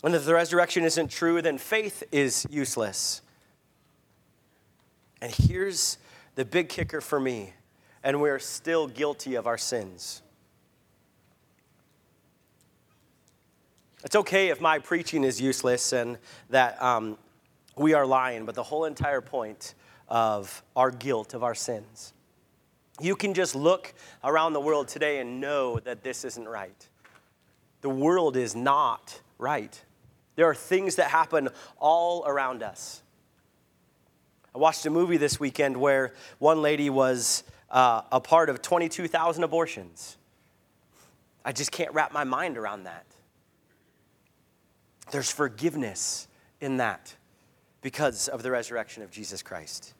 And 0.04 0.14
if 0.16 0.26
the 0.26 0.34
resurrection 0.34 0.84
isn't 0.84 1.10
true, 1.10 1.42
then 1.42 1.58
faith 1.58 2.04
is 2.12 2.46
useless. 2.50 3.22
And 5.22 5.32
here's 5.32 5.98
the 6.36 6.44
big 6.44 6.68
kicker 6.68 7.00
for 7.00 7.20
me, 7.20 7.54
and 8.04 8.20
we're 8.20 8.40
still 8.40 8.88
guilty 8.88 9.36
of 9.36 9.48
our 9.48 9.58
sins. 9.58 10.22
It's 14.04 14.18
okay 14.18 14.50
if 14.50 14.60
my 14.60 14.80
preaching 14.80 15.24
is 15.24 15.40
useless 15.40 15.94
and 15.94 16.18
that 16.50 16.82
um, 16.84 17.18
we 17.78 17.94
are 17.94 18.06
lying, 18.06 18.46
but 18.46 18.56
the 18.56 18.64
whole 18.64 18.84
entire 18.84 19.22
point 19.22 19.76
of 20.10 20.62
our 20.76 20.92
guilt, 20.92 21.34
of 21.34 21.44
our 21.44 21.56
sins. 21.56 22.14
You 23.00 23.16
can 23.16 23.34
just 23.34 23.56
look 23.56 23.94
around 24.22 24.52
the 24.52 24.60
world 24.60 24.90
today 24.90 25.20
and 25.20 25.40
know 25.40 25.80
that 25.80 26.04
this 26.04 26.26
isn't 26.26 26.48
right. 26.48 26.90
The 27.80 27.90
world 27.90 28.36
is 28.36 28.56
not 28.56 29.22
right. 29.38 29.82
There 30.36 30.46
are 30.48 30.56
things 30.56 30.96
that 30.96 31.10
happen 31.10 31.50
all 31.78 32.24
around 32.26 32.64
us. 32.64 33.02
I 34.56 34.58
watched 34.58 34.86
a 34.86 34.90
movie 34.90 35.18
this 35.18 35.40
weekend 35.40 35.78
where 35.78 36.14
one 36.40 36.62
lady 36.62 36.90
was 36.90 37.44
uh, 37.70 38.02
a 38.12 38.20
part 38.20 38.50
of 38.50 38.62
22,000 38.62 39.44
abortions. 39.44 40.18
I 41.44 41.52
just 41.52 41.72
can't 41.72 41.94
wrap 41.94 42.14
my 42.14 42.24
mind 42.24 42.58
around 42.58 42.84
that. 42.84 43.06
There's 45.12 45.32
forgiveness 45.32 46.28
in 46.62 46.78
that 46.78 47.16
because 47.82 48.28
of 48.28 48.44
the 48.44 48.52
resurrection 48.52 49.04
of 49.04 49.12
Jesus 49.12 49.44
Christ. 49.44 49.94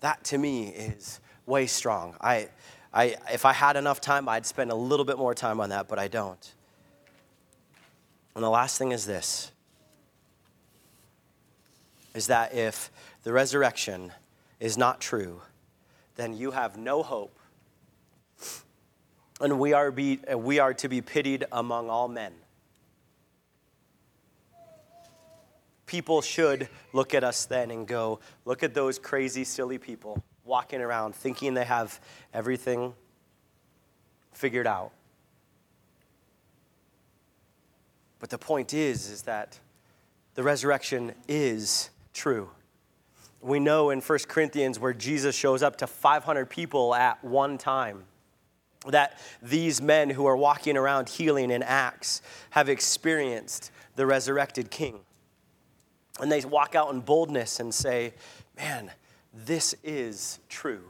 That 0.00 0.22
to 0.24 0.38
me 0.38 0.68
is 0.68 1.20
way 1.46 1.66
strong. 1.66 2.14
I, 2.20 2.50
I, 2.94 3.16
if 3.32 3.44
I 3.44 3.52
had 3.52 3.76
enough 3.76 4.00
time, 4.00 4.28
I'd 4.28 4.46
spend 4.46 4.70
a 4.70 4.74
little 4.74 5.04
bit 5.04 5.18
more 5.18 5.34
time 5.34 5.60
on 5.60 5.70
that, 5.70 5.88
but 5.88 5.98
I 5.98 6.06
don't. 6.06 6.54
And 8.36 8.44
the 8.44 8.50
last 8.50 8.78
thing 8.78 8.92
is 8.92 9.04
this 9.04 9.50
is 12.14 12.28
that 12.28 12.54
if 12.54 12.92
the 13.24 13.32
resurrection 13.32 14.12
is 14.60 14.78
not 14.78 15.00
true, 15.00 15.42
then 16.14 16.32
you 16.32 16.52
have 16.52 16.76
no 16.76 17.02
hope 17.02 17.36
and 19.40 19.58
we 19.58 19.72
are, 19.72 19.90
be, 19.90 20.20
we 20.36 20.60
are 20.60 20.72
to 20.74 20.88
be 20.88 21.00
pitied 21.00 21.44
among 21.50 21.90
all 21.90 22.06
men. 22.06 22.32
People 25.86 26.22
should 26.22 26.68
look 26.92 27.14
at 27.14 27.24
us 27.24 27.44
then 27.44 27.72
and 27.72 27.86
go, 27.86 28.20
look 28.44 28.62
at 28.62 28.74
those 28.74 28.98
crazy, 28.98 29.42
silly 29.42 29.78
people 29.78 30.22
walking 30.44 30.80
around 30.80 31.14
thinking 31.14 31.54
they 31.54 31.64
have 31.64 32.00
everything 32.32 32.94
figured 34.32 34.66
out. 34.66 34.92
But 38.18 38.30
the 38.30 38.38
point 38.38 38.72
is, 38.74 39.10
is 39.10 39.22
that 39.22 39.58
the 40.34 40.42
resurrection 40.42 41.14
is 41.28 41.90
true. 42.12 42.50
We 43.40 43.60
know 43.60 43.90
in 43.90 44.00
1 44.00 44.18
Corinthians 44.28 44.80
where 44.80 44.94
Jesus 44.94 45.36
shows 45.36 45.62
up 45.62 45.76
to 45.76 45.86
500 45.86 46.48
people 46.48 46.94
at 46.94 47.22
one 47.22 47.58
time 47.58 48.04
that 48.86 49.18
these 49.42 49.80
men 49.80 50.10
who 50.10 50.26
are 50.26 50.36
walking 50.36 50.76
around 50.76 51.08
healing 51.08 51.50
in 51.50 51.62
Acts 51.62 52.22
have 52.50 52.68
experienced 52.68 53.70
the 53.96 54.06
resurrected 54.06 54.70
king. 54.70 55.00
And 56.20 56.30
they 56.30 56.44
walk 56.44 56.74
out 56.74 56.92
in 56.92 57.00
boldness 57.00 57.60
and 57.60 57.74
say, 57.74 58.14
Man, 58.56 58.92
this 59.34 59.74
is 59.82 60.38
true. 60.48 60.84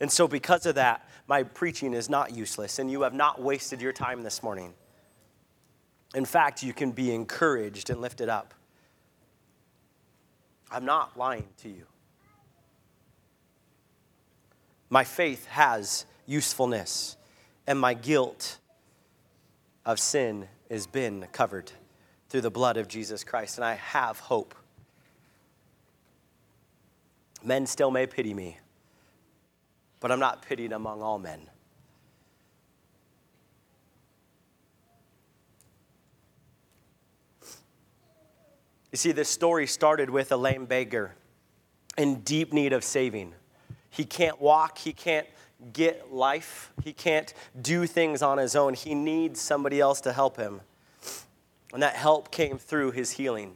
And 0.00 0.10
so, 0.10 0.26
because 0.26 0.66
of 0.66 0.74
that, 0.74 1.08
my 1.26 1.42
preaching 1.42 1.94
is 1.94 2.10
not 2.10 2.34
useless, 2.34 2.78
and 2.78 2.90
you 2.90 3.02
have 3.02 3.14
not 3.14 3.40
wasted 3.40 3.80
your 3.80 3.92
time 3.92 4.22
this 4.22 4.42
morning. 4.42 4.74
In 6.14 6.24
fact, 6.24 6.62
you 6.62 6.72
can 6.72 6.92
be 6.92 7.14
encouraged 7.14 7.90
and 7.90 8.00
lifted 8.00 8.28
up. 8.28 8.54
I'm 10.70 10.84
not 10.84 11.16
lying 11.16 11.46
to 11.62 11.68
you. 11.68 11.86
My 14.90 15.04
faith 15.04 15.46
has 15.46 16.06
usefulness 16.26 17.16
and 17.66 17.78
my 17.78 17.94
guilt 17.94 18.58
of 19.84 19.98
sin 19.98 20.48
has 20.70 20.86
been 20.86 21.26
covered 21.32 21.72
through 22.28 22.42
the 22.42 22.50
blood 22.50 22.76
of 22.76 22.88
Jesus 22.88 23.24
Christ, 23.24 23.58
and 23.58 23.64
I 23.64 23.74
have 23.74 24.18
hope. 24.18 24.54
Men 27.44 27.66
still 27.66 27.90
may 27.90 28.06
pity 28.06 28.32
me, 28.34 28.58
but 30.00 30.10
I'm 30.10 30.18
not 30.18 30.42
pitied 30.42 30.72
among 30.72 31.02
all 31.02 31.18
men. 31.18 31.50
You 38.90 38.96
see, 38.96 39.12
this 39.12 39.28
story 39.28 39.66
started 39.66 40.08
with 40.08 40.32
a 40.32 40.36
lame 40.36 40.66
beggar 40.66 41.14
in 41.98 42.20
deep 42.20 42.52
need 42.52 42.72
of 42.72 42.82
saving. 42.82 43.34
He 43.90 44.04
can't 44.04 44.40
walk, 44.40 44.78
he 44.78 44.92
can't 44.92 45.26
get 45.72 46.12
life. 46.12 46.72
He 46.82 46.92
can't 46.92 47.32
do 47.60 47.86
things 47.86 48.22
on 48.22 48.38
his 48.38 48.54
own. 48.56 48.74
He 48.74 48.94
needs 48.94 49.40
somebody 49.40 49.80
else 49.80 50.00
to 50.02 50.12
help 50.12 50.36
him. 50.36 50.60
And 51.72 51.82
that 51.82 51.94
help 51.94 52.30
came 52.30 52.58
through 52.58 52.92
his 52.92 53.12
healing. 53.12 53.54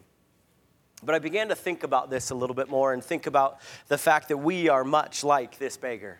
But 1.02 1.14
I 1.14 1.18
began 1.18 1.48
to 1.48 1.54
think 1.54 1.84
about 1.84 2.10
this 2.10 2.30
a 2.30 2.34
little 2.34 2.54
bit 2.54 2.68
more 2.68 2.92
and 2.92 3.04
think 3.04 3.26
about 3.26 3.60
the 3.86 3.98
fact 3.98 4.28
that 4.28 4.38
we 4.38 4.68
are 4.68 4.84
much 4.84 5.22
like 5.22 5.58
this 5.58 5.76
beggar. 5.76 6.18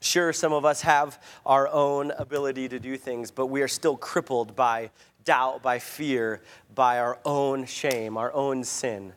Sure, 0.00 0.32
some 0.32 0.52
of 0.52 0.64
us 0.64 0.80
have 0.82 1.22
our 1.44 1.68
own 1.68 2.10
ability 2.12 2.68
to 2.68 2.78
do 2.78 2.96
things, 2.96 3.30
but 3.30 3.46
we 3.46 3.62
are 3.62 3.68
still 3.68 3.96
crippled 3.96 4.56
by 4.56 4.90
doubt, 5.24 5.62
by 5.62 5.78
fear, 5.78 6.40
by 6.74 6.98
our 6.98 7.18
own 7.24 7.66
shame, 7.66 8.16
our 8.16 8.32
own 8.32 8.64
sin. 8.64 9.12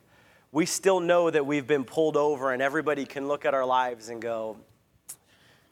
We 0.51 0.65
still 0.65 0.99
know 0.99 1.29
that 1.29 1.45
we've 1.45 1.65
been 1.65 1.85
pulled 1.85 2.17
over, 2.17 2.51
and 2.51 2.61
everybody 2.61 3.05
can 3.05 3.27
look 3.27 3.45
at 3.45 3.53
our 3.53 3.65
lives 3.65 4.09
and 4.09 4.21
go, 4.21 4.57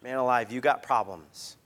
man 0.01 0.17
alive, 0.17 0.51
you 0.51 0.61
got 0.61 0.81
problems. 0.81 1.57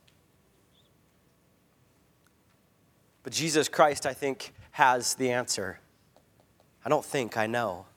But 3.24 3.32
Jesus 3.32 3.70
Christ, 3.70 4.06
I 4.06 4.14
think, 4.14 4.54
has 4.72 5.14
the 5.16 5.32
answer. 5.32 5.80
I 6.86 6.90
don't 6.90 7.04
think, 7.04 7.36
I 7.36 7.48
know. 7.48 7.88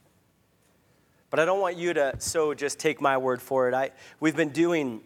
But 1.29 1.39
I 1.39 1.45
don't 1.45 1.61
want 1.61 1.77
you 1.77 1.93
to 1.93 2.15
so 2.17 2.55
just 2.55 2.79
take 2.79 2.99
my 2.99 3.17
word 3.17 3.39
for 3.39 3.67
it. 3.67 3.75
I, 3.75 3.91
we've 4.19 4.35
been 4.35 4.49
doing 4.49 5.01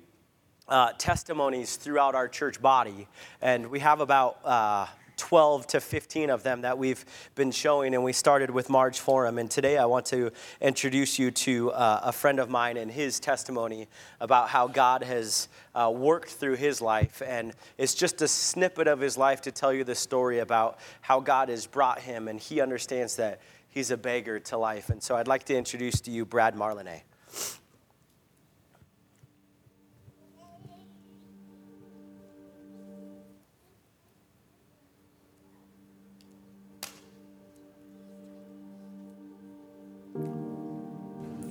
uh, 0.69 0.93
testimonies 0.97 1.75
throughout 1.75 2.15
our 2.15 2.29
church 2.29 2.61
body, 2.61 3.09
and 3.41 3.69
we 3.69 3.79
have 3.79 3.99
about 3.99 4.39
uh, 4.45 4.85
12 5.17 5.67
to 5.67 5.81
15 5.81 6.29
of 6.29 6.43
them 6.43 6.61
that 6.61 6.77
we've 6.77 7.03
been 7.35 7.51
showing, 7.51 7.93
and 7.93 8.05
we 8.05 8.13
started 8.13 8.49
with 8.49 8.69
Marge 8.69 8.99
Forum. 8.99 9.37
And 9.37 9.51
today 9.51 9.77
I 9.77 9.85
want 9.85 10.05
to 10.07 10.31
introduce 10.61 11.19
you 11.19 11.31
to 11.31 11.71
uh, 11.71 12.01
a 12.03 12.11
friend 12.13 12.39
of 12.39 12.49
mine 12.49 12.77
and 12.77 12.89
his 12.89 13.19
testimony 13.19 13.89
about 14.21 14.47
how 14.47 14.67
God 14.67 15.03
has 15.03 15.49
uh, 15.75 15.91
worked 15.93 16.29
through 16.29 16.55
his 16.55 16.81
life. 16.81 17.21
And 17.25 17.53
it's 17.77 17.95
just 17.95 18.21
a 18.21 18.29
snippet 18.29 18.87
of 18.87 19.01
his 19.01 19.17
life 19.17 19.41
to 19.41 19.51
tell 19.51 19.73
you 19.73 19.83
the 19.83 19.95
story 19.95 20.39
about 20.39 20.79
how 21.01 21.19
God 21.19 21.49
has 21.49 21.67
brought 21.67 21.99
him, 21.99 22.29
and 22.29 22.39
he 22.39 22.61
understands 22.61 23.17
that 23.17 23.41
he's 23.73 23.89
a 23.89 23.97
beggar 23.97 24.39
to 24.39 24.57
life. 24.57 24.89
And 24.89 25.01
so 25.01 25.15
I'd 25.15 25.27
like 25.27 25.45
to 25.45 25.55
introduce 25.55 25.99
to 26.01 26.11
you 26.11 26.25
Brad 26.25 26.55
Marlene. 26.55 27.01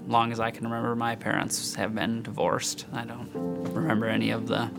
long 0.09 0.31
as 0.31 0.39
I 0.39 0.51
can 0.51 0.65
remember, 0.65 0.95
my 0.95 1.17
parents 1.17 1.75
have 1.75 1.95
been 1.95 2.23
divorced. 2.23 2.85
I 2.93 3.07
don't 3.07 3.31
remember 3.73 4.07
any 4.07 4.31
of 4.31 4.47
the 4.47 4.71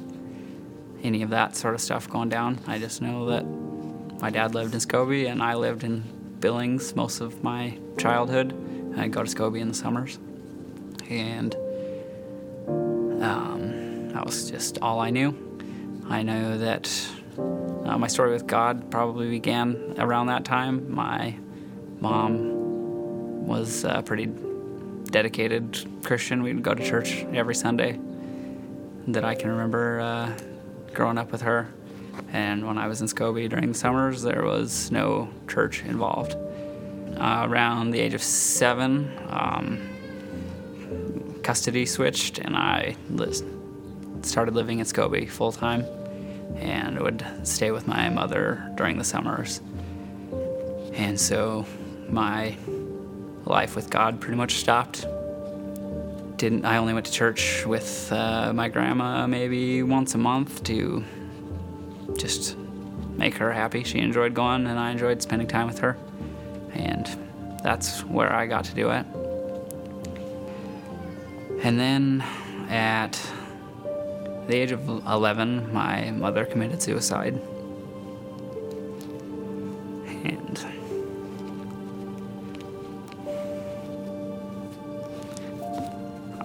any 1.01 1.23
of 1.23 1.31
that 1.31 1.55
sort 1.55 1.73
of 1.73 1.81
stuff 1.81 2.07
going 2.07 2.29
down. 2.29 2.59
I 2.67 2.77
just 2.77 3.01
know 3.01 3.25
that 3.31 3.43
my 4.21 4.29
dad 4.29 4.53
lived 4.53 4.75
in 4.75 4.79
Scobey 4.79 5.29
and 5.29 5.41
I 5.41 5.55
lived 5.55 5.83
in 5.83 6.03
Billings 6.43 6.93
most 6.93 7.21
of 7.21 7.41
my 7.41 7.79
childhood. 7.97 8.53
I'd 8.97 9.13
go 9.13 9.23
to 9.23 9.33
Scobey 9.33 9.61
in 9.61 9.69
the 9.69 9.73
summers, 9.73 10.19
and 11.09 11.55
um, 13.23 14.09
that 14.09 14.25
was 14.25 14.51
just 14.51 14.77
all 14.81 14.99
I 14.99 15.09
knew. 15.09 15.33
I 16.09 16.21
know 16.21 16.57
that 16.57 16.91
uh, 17.37 17.97
my 17.97 18.07
story 18.07 18.33
with 18.33 18.45
God 18.45 18.91
probably 18.91 19.29
began 19.29 19.95
around 19.97 20.27
that 20.27 20.43
time. 20.43 20.93
My 20.93 21.33
mom 22.01 23.47
was 23.47 23.85
a 23.85 24.03
pretty 24.05 24.25
dedicated 24.25 25.87
Christian. 26.03 26.43
We'd 26.43 26.61
go 26.61 26.73
to 26.73 26.85
church 26.85 27.23
every 27.31 27.55
Sunday 27.55 27.97
that 29.07 29.23
I 29.23 29.33
can 29.35 29.49
remember 29.49 30.01
uh, 30.01 30.37
growing 30.93 31.17
up 31.17 31.31
with 31.31 31.43
her. 31.43 31.73
And 32.31 32.65
when 32.65 32.77
I 32.77 32.87
was 32.87 33.01
in 33.01 33.07
Scobey 33.07 33.49
during 33.49 33.69
the 33.69 33.77
summers, 33.77 34.21
there 34.21 34.43
was 34.43 34.91
no 34.91 35.29
church 35.47 35.83
involved. 35.83 36.35
Uh, 37.17 37.45
around 37.47 37.91
the 37.91 37.99
age 37.99 38.13
of 38.13 38.23
seven, 38.23 39.11
um, 39.29 39.79
custody 41.43 41.85
switched, 41.85 42.39
and 42.39 42.55
I 42.55 42.95
started 44.23 44.55
living 44.55 44.79
in 44.79 44.85
Scobey 44.85 45.29
full 45.29 45.51
time 45.51 45.85
and 46.57 46.99
would 46.99 47.25
stay 47.43 47.71
with 47.71 47.87
my 47.87 48.09
mother 48.09 48.71
during 48.75 48.97
the 48.97 49.03
summers. 49.03 49.61
And 50.93 51.19
so 51.19 51.65
my 52.09 52.55
life 53.45 53.75
with 53.75 53.89
God 53.89 54.21
pretty 54.21 54.37
much 54.37 54.55
stopped. 54.55 55.05
Didn't 56.37 56.65
I 56.65 56.77
only 56.77 56.93
went 56.93 57.05
to 57.05 57.11
church 57.11 57.65
with 57.65 58.11
uh, 58.11 58.53
my 58.53 58.69
grandma 58.69 59.27
maybe 59.27 59.83
once 59.83 60.15
a 60.15 60.17
month 60.17 60.63
to 60.65 61.03
just 62.17 62.57
make 63.17 63.35
her 63.35 63.51
happy. 63.51 63.83
She 63.83 63.99
enjoyed 63.99 64.33
going, 64.33 64.67
and 64.67 64.79
I 64.79 64.91
enjoyed 64.91 65.21
spending 65.21 65.47
time 65.47 65.67
with 65.67 65.79
her, 65.79 65.97
and 66.73 67.07
that's 67.63 68.01
where 68.05 68.31
I 68.33 68.45
got 68.45 68.65
to 68.65 68.75
do 68.75 68.89
it. 68.89 69.05
And 71.63 71.79
then 71.79 72.21
at 72.69 73.13
the 74.47 74.55
age 74.55 74.71
of 74.71 74.87
11, 74.89 75.71
my 75.73 76.11
mother 76.11 76.45
committed 76.45 76.81
suicide. 76.81 77.35
And 80.05 80.65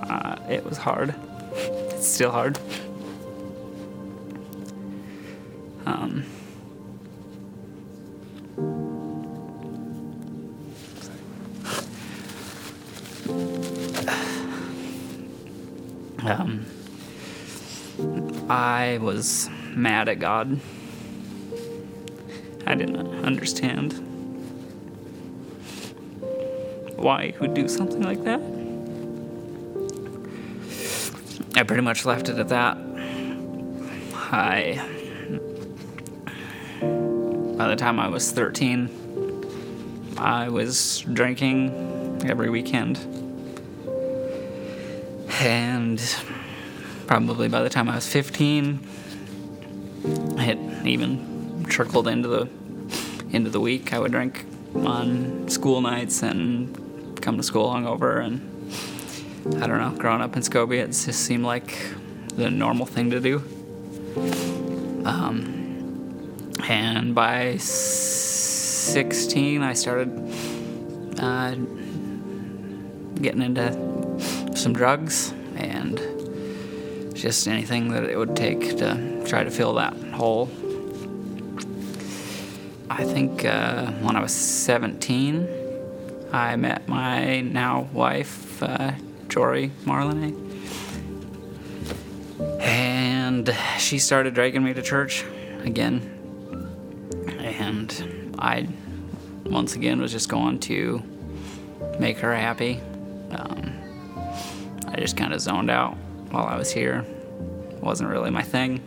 uh, 0.09 0.37
it 0.49 0.65
was 0.65 0.79
hard. 0.79 1.15
It's 1.99 2.07
still 2.07 2.31
hard. 2.31 2.61
Um, 6.09 6.25
um, 16.25 16.65
I 18.49 18.99
was 19.03 19.51
mad 19.75 20.09
at 20.09 20.19
God. 20.19 20.59
I 22.67 22.75
didn't 22.75 23.25
understand 23.25 23.93
why 26.97 27.33
he 27.33 27.39
would 27.39 27.55
do 27.55 27.69
something 27.69 28.03
like 28.03 28.25
that. 28.25 28.41
I 31.55 31.63
pretty 31.65 31.83
much 31.83 32.05
left 32.05 32.29
it 32.29 32.39
at 32.39 32.49
that. 32.49 32.79
I. 34.15 34.97
By 37.69 37.75
the 37.75 37.81
time 37.81 38.01
I 38.01 38.09
was 38.09 38.33
13, 38.33 38.89
I 40.17 40.49
was 40.49 41.01
drinking 41.13 42.23
every 42.27 42.49
weekend. 42.49 42.97
And 45.39 46.01
probably 47.07 47.49
by 47.49 47.61
the 47.61 47.69
time 47.69 47.91
I 47.91 47.97
was 47.97 48.09
15, 48.09 48.81
it 50.39 50.87
even 50.87 51.67
trickled 51.69 52.09
into 52.09 52.29
the 52.29 52.49
into 53.33 53.51
the 53.51 53.61
week. 53.61 53.93
I 53.93 53.99
would 53.99 54.13
drink 54.13 54.47
on 54.75 55.47
school 55.51 55.83
nights 55.83 56.23
and 56.23 57.21
come 57.21 57.37
to 57.37 57.43
school 57.43 57.69
hungover, 57.69 58.25
and 58.25 58.41
I 59.63 59.67
don't 59.67 59.79
know. 59.79 59.91
Growing 59.99 60.23
up 60.23 60.35
in 60.37 60.43
Scobey, 60.43 60.79
it 60.83 60.87
just 60.87 61.21
seemed 61.21 61.45
like 61.45 61.79
the 62.35 62.51
normal 62.51 62.87
thing 62.87 63.11
to 63.11 63.21
do. 63.21 63.43
Um, 65.05 65.58
and 66.69 67.15
by 67.15 67.57
16, 67.57 69.63
I 69.63 69.73
started 69.73 70.11
uh, 71.19 71.55
getting 73.15 73.43
into 73.43 74.53
some 74.55 74.75
drugs 74.75 75.33
and 75.57 75.99
just 77.15 77.49
anything 77.49 77.89
that 77.89 78.05
it 78.05 78.19
would 78.19 78.37
take 78.37 78.77
to 78.79 79.25
try 79.27 79.45
to 79.45 79.51
fill 79.51 79.75
that 79.75 79.95
hole. 80.13 80.51
I 82.91 83.05
think 83.05 83.45
uh, 83.45 83.91
when 84.03 84.17
I 84.17 84.21
was 84.21 84.33
17, 84.33 85.49
I 86.33 86.57
met 86.57 86.87
my 86.87 87.41
now 87.41 87.89
wife, 87.93 88.63
uh, 88.63 88.93
Jory 89.29 89.73
Marlene. 89.85 90.45
And 92.61 93.57
she 93.79 93.99
started 93.99 94.35
dragging 94.35 94.63
me 94.63 94.75
to 94.75 94.83
church 94.83 95.25
again. 95.65 96.18
And 97.69 98.35
I, 98.39 98.67
once 99.45 99.77
again, 99.77 100.01
was 100.01 100.11
just 100.11 100.31
going 100.31 100.59
to 100.61 101.03
make 101.99 102.17
her 102.21 102.35
happy. 102.35 102.81
Um, 103.31 103.75
I 104.87 104.97
just 104.97 105.19
kind 105.19 105.35
of 105.35 105.41
zoned 105.43 105.69
out 105.69 105.95
while 106.31 106.47
I 106.47 106.57
was 106.57 106.73
here. 106.73 107.05
It 107.71 107.83
wasn't 107.83 108.09
really 108.09 108.31
my 108.31 108.43
thing. 108.43 108.81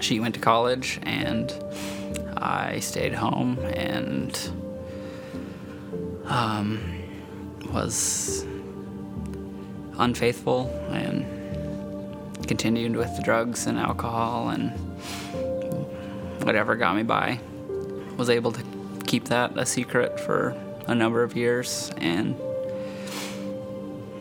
She 0.00 0.18
went 0.18 0.34
to 0.36 0.40
college 0.40 0.98
and 1.02 1.52
I 2.38 2.80
stayed 2.80 3.12
home 3.12 3.58
and 3.58 4.34
um, 6.24 6.80
was 7.70 8.46
unfaithful 9.98 10.70
and 10.90 11.26
continued 12.48 12.96
with 12.96 13.14
the 13.14 13.22
drugs 13.22 13.66
and 13.66 13.78
alcohol 13.78 14.48
and 14.48 14.70
whatever 16.44 16.74
got 16.74 16.96
me 16.96 17.02
by. 17.02 17.38
Was 18.18 18.28
able 18.28 18.52
to 18.52 18.62
keep 19.06 19.24
that 19.26 19.56
a 19.56 19.64
secret 19.64 20.20
for 20.20 20.54
a 20.86 20.94
number 20.94 21.22
of 21.22 21.34
years 21.34 21.90
and 21.96 22.36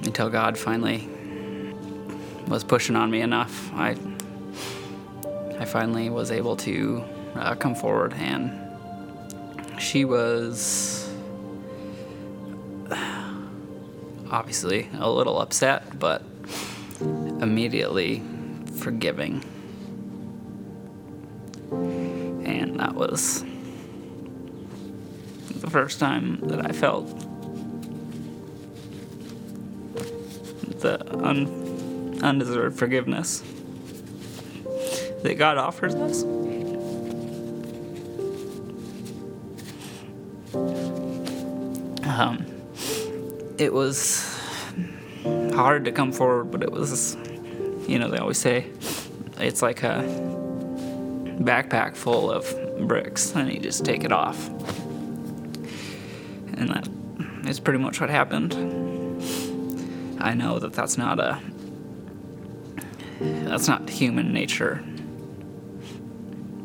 until 0.05 0.29
God 0.29 0.57
finally 0.57 1.09
was 2.47 2.63
pushing 2.63 2.95
on 2.95 3.11
me 3.11 3.21
enough, 3.21 3.73
I 3.73 3.97
I 5.59 5.65
finally 5.65 6.09
was 6.09 6.31
able 6.31 6.55
to 6.57 7.03
uh, 7.35 7.55
come 7.55 7.73
forward, 7.75 8.13
and 8.13 8.51
she 9.79 10.05
was 10.05 11.11
obviously 14.31 14.87
a 14.99 15.09
little 15.09 15.39
upset, 15.39 15.97
but 15.99 16.21
immediately 17.41 18.21
forgiving, 18.77 19.43
and 22.45 22.79
that 22.79 22.93
was 22.93 23.43
the 25.61 25.69
first 25.69 25.99
time 25.99 26.39
that 26.47 26.65
I 26.65 26.71
felt 26.71 27.07
the 30.79 30.99
un 31.23 32.19
undeserved 32.23 32.77
forgiveness 32.77 33.43
that 35.23 35.35
God 35.37 35.57
offers 35.57 35.95
us. 35.95 36.23
Um, 42.07 42.45
it 43.57 43.73
was 43.73 44.39
hard 45.53 45.85
to 45.85 45.91
come 45.91 46.11
forward, 46.11 46.51
but 46.51 46.63
it 46.63 46.71
was, 46.71 47.15
you 47.87 47.99
know, 47.99 48.09
they 48.09 48.17
always 48.17 48.37
say 48.37 48.67
it's 49.39 49.61
like 49.61 49.83
a 49.83 50.03
backpack 51.39 51.95
full 51.95 52.31
of 52.31 52.45
bricks, 52.87 53.35
and 53.35 53.51
you 53.51 53.59
just 53.59 53.85
take 53.85 54.03
it 54.03 54.11
off. 54.11 54.49
And 56.57 56.69
that 56.69 57.49
is 57.49 57.59
pretty 57.59 57.79
much 57.79 58.01
what 58.01 58.09
happened. 58.09 58.53
I 60.19 60.33
know 60.33 60.59
that 60.59 60.73
that's 60.73 60.97
not 60.97 61.19
a 61.19 61.39
that's 63.19 63.67
not 63.67 63.89
human 63.89 64.33
nature. 64.33 64.83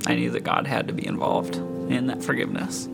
I 0.07 0.15
knew 0.15 0.31
that 0.31 0.43
God 0.43 0.67
had 0.67 0.89
to 0.89 0.95
be 0.95 1.07
involved 1.07 1.57
in 1.57 2.07
that 2.09 2.23
forgiveness. 2.23 2.89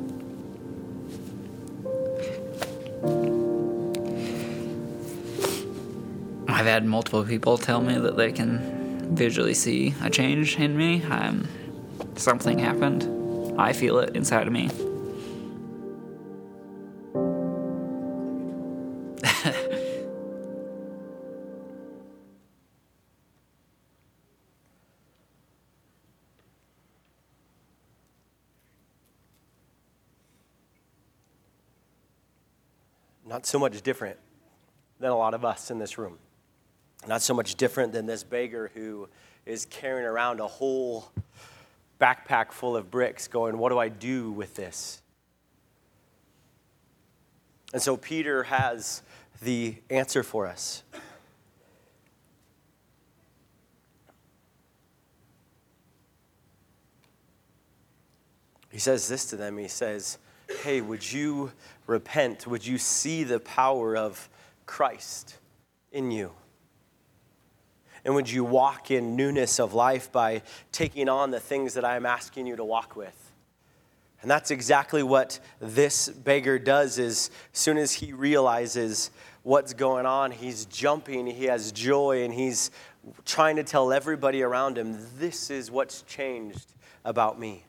I've 6.49 6.67
had 6.67 6.85
multiple 6.85 7.25
people 7.25 7.57
tell 7.57 7.81
me 7.81 7.99
that 7.99 8.17
they 8.17 8.33
can 8.33 9.15
visually 9.15 9.55
see 9.55 9.95
a 10.03 10.11
change 10.11 10.59
in 10.59 10.77
me. 10.77 11.03
Um, 11.05 11.47
something 12.17 12.59
happened. 12.59 13.59
I 13.59 13.73
feel 13.73 13.99
it 13.99 14.17
inside 14.17 14.47
of 14.47 14.53
me. 14.53 14.69
Not 33.29 33.45
so 33.45 33.59
much 33.59 33.83
different 33.83 34.17
than 34.99 35.11
a 35.11 35.17
lot 35.17 35.35
of 35.35 35.45
us 35.45 35.71
in 35.71 35.79
this 35.79 35.99
room. 35.99 36.19
Not 37.07 37.21
so 37.21 37.35
much 37.35 37.57
different 37.57 37.93
than 37.93 38.07
this 38.07 38.25
beggar 38.25 38.71
who 38.73 39.07
is 39.45 39.67
carrying 39.67 40.07
around 40.07 40.41
a 40.41 40.47
whole 40.47 41.13
backpack 42.01 42.53
full 42.53 42.75
of 42.75 42.91
bricks, 42.91 43.29
going, 43.29 43.59
What 43.59 43.69
do 43.69 43.79
I 43.79 43.91
do 43.91 44.33
with 44.33 44.55
this? 44.55 45.03
And 47.75 47.83
so 47.83 47.99
Peter 47.99 48.45
has 48.45 49.03
the 49.43 49.77
answer 49.91 50.23
for 50.23 50.47
us. 50.47 50.83
He 58.71 58.79
says 58.79 59.07
this 59.07 59.27
to 59.27 59.37
them. 59.37 59.59
He 59.59 59.69
says, 59.69 60.17
Hey, 60.63 60.81
would 60.81 61.13
you 61.13 61.53
repent? 61.89 62.47
Would 62.47 62.65
you 62.65 62.79
see 62.79 63.25
the 63.25 63.41
power 63.41 63.97
of 63.97 64.29
Christ 64.67 65.39
in 65.91 66.13
you? 66.13 66.31
And 68.05 68.15
would 68.15 68.31
you 68.31 68.45
walk 68.45 68.93
in 68.93 69.17
newness 69.17 69.59
of 69.59 69.75
life 69.75 70.13
by 70.13 70.43
taking 70.71 71.09
on 71.09 71.33
the 71.33 71.41
things 71.41 71.75
that 71.75 71.85
I 71.85 71.97
am 71.97 72.07
asking 72.07 72.47
you 72.47 72.55
to 72.55 72.65
walk 72.65 72.95
with? 72.95 73.33
And 74.23 74.31
that's 74.31 74.51
exactly 74.51 75.03
what 75.03 75.41
this 75.61 76.09
beggar 76.09 76.59
does 76.59 76.99
is 76.99 77.31
as 77.53 77.59
soon 77.59 77.79
as 77.79 77.93
he 77.93 78.13
realizes 78.13 79.11
what's 79.43 79.73
going 79.73 80.07
on, 80.07 80.31
he's 80.31 80.67
jumping, 80.67 81.27
he 81.27 81.45
has 81.45 81.73
joy, 81.73 82.25
and 82.25 82.35
he's 82.35 82.71
trying 83.25 83.57
to 83.57 83.63
tell 83.63 83.93
everybody 83.93 84.43
around 84.43 84.77
him, 84.77 84.99
this 85.19 85.51
is 85.51 85.71
what's 85.71 86.03
changed 86.03 86.75
about 87.05 87.39
me. 87.39 87.65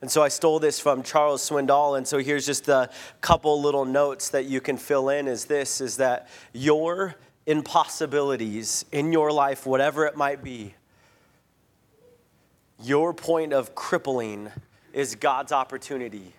And 0.00 0.10
so 0.10 0.22
I 0.22 0.28
stole 0.28 0.58
this 0.58 0.80
from 0.80 1.02
Charles 1.02 1.48
Swindoll. 1.48 1.98
And 1.98 2.06
so 2.06 2.18
here's 2.18 2.46
just 2.46 2.68
a 2.68 2.88
couple 3.20 3.60
little 3.60 3.84
notes 3.84 4.30
that 4.30 4.46
you 4.46 4.60
can 4.60 4.76
fill 4.76 5.10
in 5.10 5.28
is 5.28 5.44
this 5.44 5.80
is 5.80 5.98
that 5.98 6.28
your 6.52 7.16
impossibilities 7.46 8.84
in 8.92 9.12
your 9.12 9.30
life, 9.32 9.66
whatever 9.66 10.06
it 10.06 10.16
might 10.16 10.42
be, 10.42 10.74
your 12.82 13.12
point 13.12 13.52
of 13.52 13.74
crippling 13.74 14.50
is 14.92 15.14
God's 15.14 15.52
opportunity. 15.52 16.32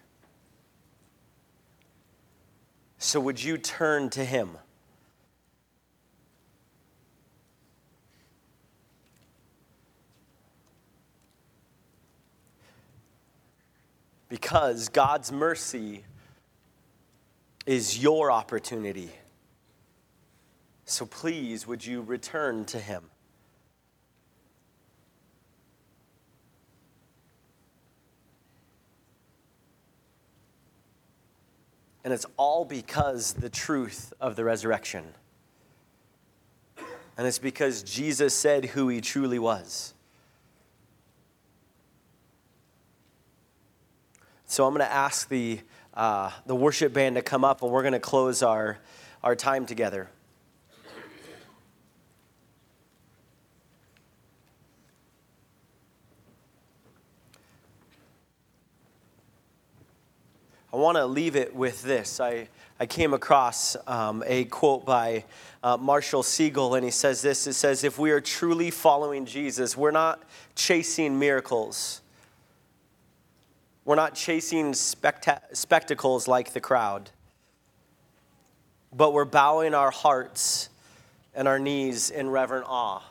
So 2.97 3.19
would 3.19 3.43
you 3.43 3.57
turn 3.57 4.09
to 4.11 4.25
Him? 4.25 4.57
Because 14.31 14.87
God's 14.87 15.29
mercy 15.29 16.05
is 17.65 18.01
your 18.01 18.31
opportunity. 18.31 19.11
So 20.85 21.05
please, 21.05 21.67
would 21.67 21.85
you 21.85 22.01
return 22.01 22.63
to 22.65 22.79
Him? 22.79 23.03
And 32.05 32.13
it's 32.13 32.25
all 32.37 32.63
because 32.63 33.33
the 33.33 33.49
truth 33.49 34.13
of 34.21 34.37
the 34.37 34.45
resurrection. 34.45 35.03
And 37.17 37.27
it's 37.27 37.37
because 37.37 37.83
Jesus 37.83 38.33
said 38.33 38.63
who 38.63 38.87
he 38.87 39.01
truly 39.01 39.39
was. 39.39 39.93
So 44.51 44.67
I'm 44.67 44.73
going 44.73 44.85
to 44.85 44.93
ask 44.93 45.29
the, 45.29 45.61
uh, 45.93 46.29
the 46.45 46.53
worship 46.53 46.91
band 46.91 47.15
to 47.15 47.21
come 47.21 47.45
up 47.45 47.61
and 47.61 47.71
we're 47.71 47.83
going 47.83 47.93
to 47.93 48.01
close 48.01 48.43
our, 48.43 48.79
our 49.23 49.33
time 49.33 49.65
together. 49.65 50.09
I 60.73 60.75
want 60.75 60.97
to 60.97 61.05
leave 61.05 61.37
it 61.37 61.55
with 61.55 61.81
this. 61.83 62.19
I, 62.19 62.49
I 62.77 62.87
came 62.87 63.13
across 63.13 63.77
um, 63.87 64.21
a 64.27 64.43
quote 64.43 64.85
by 64.85 65.23
uh, 65.63 65.77
Marshall 65.77 66.23
Segal, 66.23 66.75
and 66.75 66.83
he 66.83 66.91
says 66.91 67.21
this 67.21 67.47
It 67.47 67.53
says, 67.53 67.85
If 67.85 67.97
we 67.97 68.11
are 68.11 68.19
truly 68.19 68.69
following 68.69 69.25
Jesus, 69.25 69.77
we're 69.77 69.91
not 69.91 70.21
chasing 70.55 71.17
miracles 71.17 72.00
we're 73.83 73.95
not 73.95 74.13
chasing 74.13 74.73
specta- 74.73 75.41
spectacles 75.53 76.27
like 76.27 76.53
the 76.53 76.61
crowd, 76.61 77.09
but 78.93 79.13
we're 79.13 79.25
bowing 79.25 79.73
our 79.73 79.91
hearts 79.91 80.69
and 81.33 81.47
our 81.47 81.59
knees 81.59 82.09
in 82.09 82.29
reverent 82.29 82.65
awe. 82.67 83.01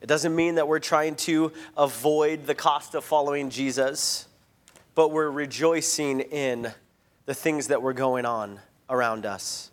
It 0.00 0.06
doesn't 0.06 0.34
mean 0.34 0.56
that 0.56 0.66
we're 0.66 0.80
trying 0.80 1.14
to 1.16 1.52
avoid 1.76 2.46
the 2.46 2.56
cost 2.56 2.94
of 2.94 3.04
following 3.04 3.50
Jesus, 3.50 4.26
but 4.94 5.10
we're 5.12 5.30
rejoicing 5.30 6.20
in 6.20 6.72
the 7.24 7.34
things 7.34 7.68
that 7.68 7.80
were 7.80 7.92
going 7.92 8.26
on 8.26 8.58
around 8.90 9.24
us. 9.24 9.70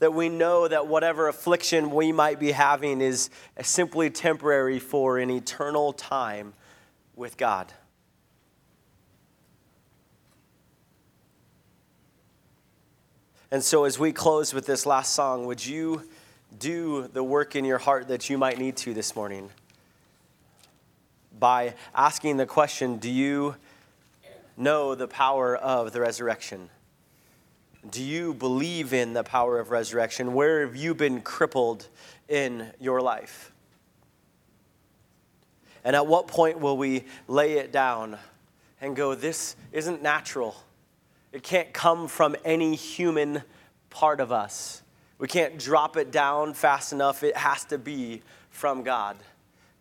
That 0.00 0.12
we 0.12 0.28
know 0.28 0.66
that 0.66 0.88
whatever 0.88 1.28
affliction 1.28 1.92
we 1.92 2.10
might 2.10 2.40
be 2.40 2.50
having 2.50 3.00
is 3.00 3.30
simply 3.62 4.10
temporary 4.10 4.80
for 4.80 5.18
an 5.18 5.30
eternal 5.30 5.92
time 5.92 6.54
with 7.14 7.36
God. 7.36 7.72
And 13.52 13.62
so, 13.62 13.84
as 13.84 13.98
we 13.98 14.12
close 14.12 14.54
with 14.54 14.64
this 14.64 14.86
last 14.86 15.12
song, 15.12 15.44
would 15.44 15.64
you 15.64 16.08
do 16.58 17.06
the 17.08 17.22
work 17.22 17.54
in 17.54 17.66
your 17.66 17.76
heart 17.76 18.08
that 18.08 18.30
you 18.30 18.38
might 18.38 18.58
need 18.58 18.78
to 18.78 18.94
this 18.94 19.14
morning? 19.14 19.50
By 21.38 21.74
asking 21.94 22.38
the 22.38 22.46
question 22.46 22.96
Do 22.96 23.10
you 23.10 23.56
know 24.56 24.94
the 24.94 25.06
power 25.06 25.54
of 25.54 25.92
the 25.92 26.00
resurrection? 26.00 26.70
Do 27.90 28.02
you 28.02 28.32
believe 28.32 28.94
in 28.94 29.12
the 29.12 29.24
power 29.24 29.58
of 29.58 29.70
resurrection? 29.70 30.32
Where 30.32 30.64
have 30.64 30.74
you 30.74 30.94
been 30.94 31.20
crippled 31.20 31.88
in 32.28 32.72
your 32.80 33.02
life? 33.02 33.51
And 35.84 35.96
at 35.96 36.06
what 36.06 36.28
point 36.28 36.60
will 36.60 36.76
we 36.76 37.04
lay 37.28 37.54
it 37.54 37.72
down 37.72 38.18
and 38.80 38.94
go, 38.94 39.14
this 39.14 39.56
isn't 39.72 40.02
natural? 40.02 40.56
It 41.32 41.42
can't 41.42 41.72
come 41.72 42.08
from 42.08 42.36
any 42.44 42.74
human 42.76 43.42
part 43.90 44.20
of 44.20 44.30
us. 44.32 44.82
We 45.18 45.28
can't 45.28 45.58
drop 45.58 45.96
it 45.96 46.10
down 46.10 46.54
fast 46.54 46.92
enough. 46.92 47.22
It 47.22 47.36
has 47.36 47.64
to 47.66 47.78
be 47.78 48.22
from 48.50 48.82
God. 48.82 49.16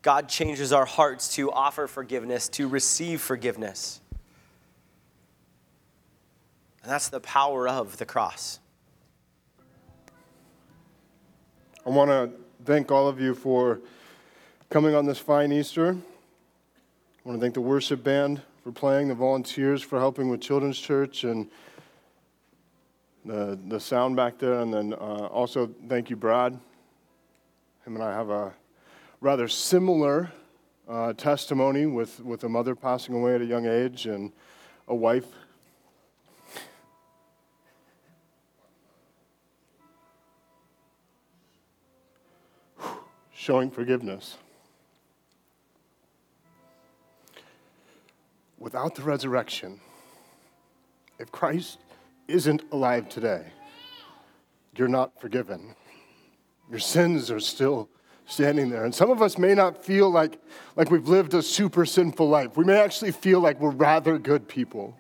God 0.01 0.29
changes 0.29 0.73
our 0.73 0.85
hearts 0.85 1.35
to 1.35 1.51
offer 1.51 1.87
forgiveness, 1.87 2.49
to 2.49 2.67
receive 2.67 3.21
forgiveness. 3.21 4.01
And 6.81 6.91
that's 6.91 7.09
the 7.09 7.19
power 7.19 7.67
of 7.67 7.97
the 7.97 8.05
cross. 8.05 8.59
I 11.85 11.89
want 11.89 12.09
to 12.09 12.31
thank 12.65 12.91
all 12.91 13.07
of 13.07 13.19
you 13.19 13.35
for 13.35 13.81
coming 14.71 14.95
on 14.95 15.05
this 15.05 15.17
fine 15.17 15.51
Easter. 15.51 15.89
I 15.89 17.27
want 17.27 17.37
to 17.37 17.41
thank 17.41 17.55
the 17.55 17.59
worship 17.59 18.05
band 18.05 18.41
for 18.63 18.71
playing, 18.71 19.09
the 19.09 19.13
volunteers 19.13 19.81
for 19.81 19.99
helping 19.99 20.29
with 20.29 20.39
Children's 20.39 20.79
Church, 20.79 21.25
and 21.25 21.51
the, 23.25 23.59
the 23.67 23.81
sound 23.81 24.15
back 24.15 24.37
there. 24.37 24.61
And 24.61 24.73
then 24.73 24.93
uh, 24.93 25.27
also 25.27 25.69
thank 25.89 26.09
you, 26.09 26.15
Brad. 26.15 26.53
Him 27.85 27.95
and 27.95 28.01
I 28.01 28.13
have 28.13 28.29
a 28.29 28.53
rather 29.19 29.49
similar 29.49 30.31
uh, 30.87 31.11
testimony 31.13 31.85
with, 31.85 32.21
with 32.21 32.45
a 32.45 32.49
mother 32.49 32.73
passing 32.73 33.13
away 33.13 33.35
at 33.35 33.41
a 33.41 33.45
young 33.45 33.65
age 33.65 34.05
and 34.05 34.31
a 34.87 34.95
wife 34.95 35.27
showing 43.33 43.69
forgiveness. 43.69 44.37
Without 48.61 48.93
the 48.93 49.01
resurrection, 49.01 49.81
if 51.17 51.31
Christ 51.31 51.79
isn't 52.27 52.61
alive 52.71 53.09
today, 53.09 53.47
you're 54.77 54.87
not 54.87 55.19
forgiven. 55.19 55.75
Your 56.69 56.79
sins 56.79 57.31
are 57.31 57.39
still 57.39 57.89
standing 58.27 58.69
there. 58.69 58.85
And 58.85 58.93
some 58.93 59.09
of 59.09 59.21
us 59.21 59.37
may 59.37 59.55
not 59.55 59.83
feel 59.83 60.09
like, 60.09 60.39
like 60.75 60.91
we've 60.91 61.07
lived 61.07 61.33
a 61.33 61.41
super 61.41 61.85
sinful 61.85 62.29
life. 62.29 62.55
We 62.55 62.63
may 62.63 62.79
actually 62.79 63.11
feel 63.11 63.41
like 63.41 63.59
we're 63.59 63.71
rather 63.71 64.17
good 64.17 64.47
people. 64.47 64.95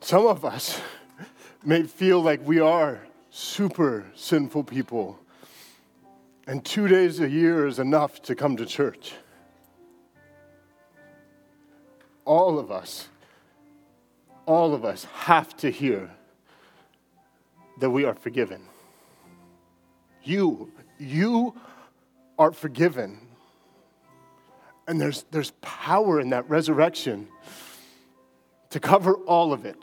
Some 0.00 0.26
of 0.26 0.44
us 0.44 0.80
may 1.64 1.82
feel 1.82 2.20
like 2.20 2.46
we 2.46 2.60
are 2.60 3.00
super 3.30 4.04
sinful 4.14 4.64
people, 4.64 5.18
and 6.46 6.64
two 6.64 6.86
days 6.86 7.20
a 7.20 7.28
year 7.28 7.66
is 7.66 7.78
enough 7.78 8.22
to 8.22 8.34
come 8.34 8.56
to 8.56 8.64
church. 8.64 9.14
All 12.28 12.58
of 12.58 12.70
us, 12.70 13.08
all 14.44 14.74
of 14.74 14.84
us 14.84 15.04
have 15.04 15.56
to 15.56 15.70
hear 15.70 16.10
that 17.80 17.88
we 17.88 18.04
are 18.04 18.12
forgiven. 18.12 18.60
You, 20.22 20.70
you 20.98 21.54
are 22.38 22.52
forgiven. 22.52 23.18
And 24.86 25.00
there's, 25.00 25.24
there's 25.30 25.52
power 25.62 26.20
in 26.20 26.28
that 26.28 26.46
resurrection 26.50 27.28
to 28.68 28.78
cover 28.78 29.14
all 29.14 29.54
of 29.54 29.64
it. 29.64 29.78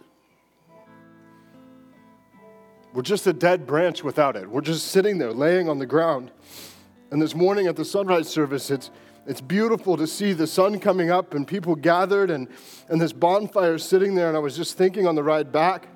We're 2.93 3.01
just 3.01 3.25
a 3.25 3.33
dead 3.33 3.65
branch 3.65 4.03
without 4.03 4.35
it. 4.35 4.47
We're 4.47 4.61
just 4.61 4.89
sitting 4.89 5.17
there, 5.17 5.33
laying 5.33 5.67
on 5.67 5.79
the 5.79 5.87
ground. 5.87 6.29
And 7.09 7.19
this 7.19 7.33
morning 7.33 7.65
at 7.65 7.75
the 7.75 7.85
sunrise 7.85 8.29
service, 8.29 8.69
it's, 8.69 8.91
it's 9.27 9.41
beautiful 9.41 9.97
to 9.97 10.05
see 10.05 10.33
the 10.33 10.45
sun 10.45 10.79
coming 10.79 11.09
up 11.09 11.33
and 11.33 11.47
people 11.47 11.75
gathered 11.75 12.29
and, 12.29 12.47
and 12.89 13.01
this 13.01 13.11
bonfire 13.11 13.77
sitting 13.77 14.13
there. 14.13 14.27
And 14.27 14.37
I 14.37 14.39
was 14.39 14.55
just 14.55 14.77
thinking 14.77 15.07
on 15.07 15.15
the 15.15 15.23
ride 15.23 15.51
back 15.51 15.87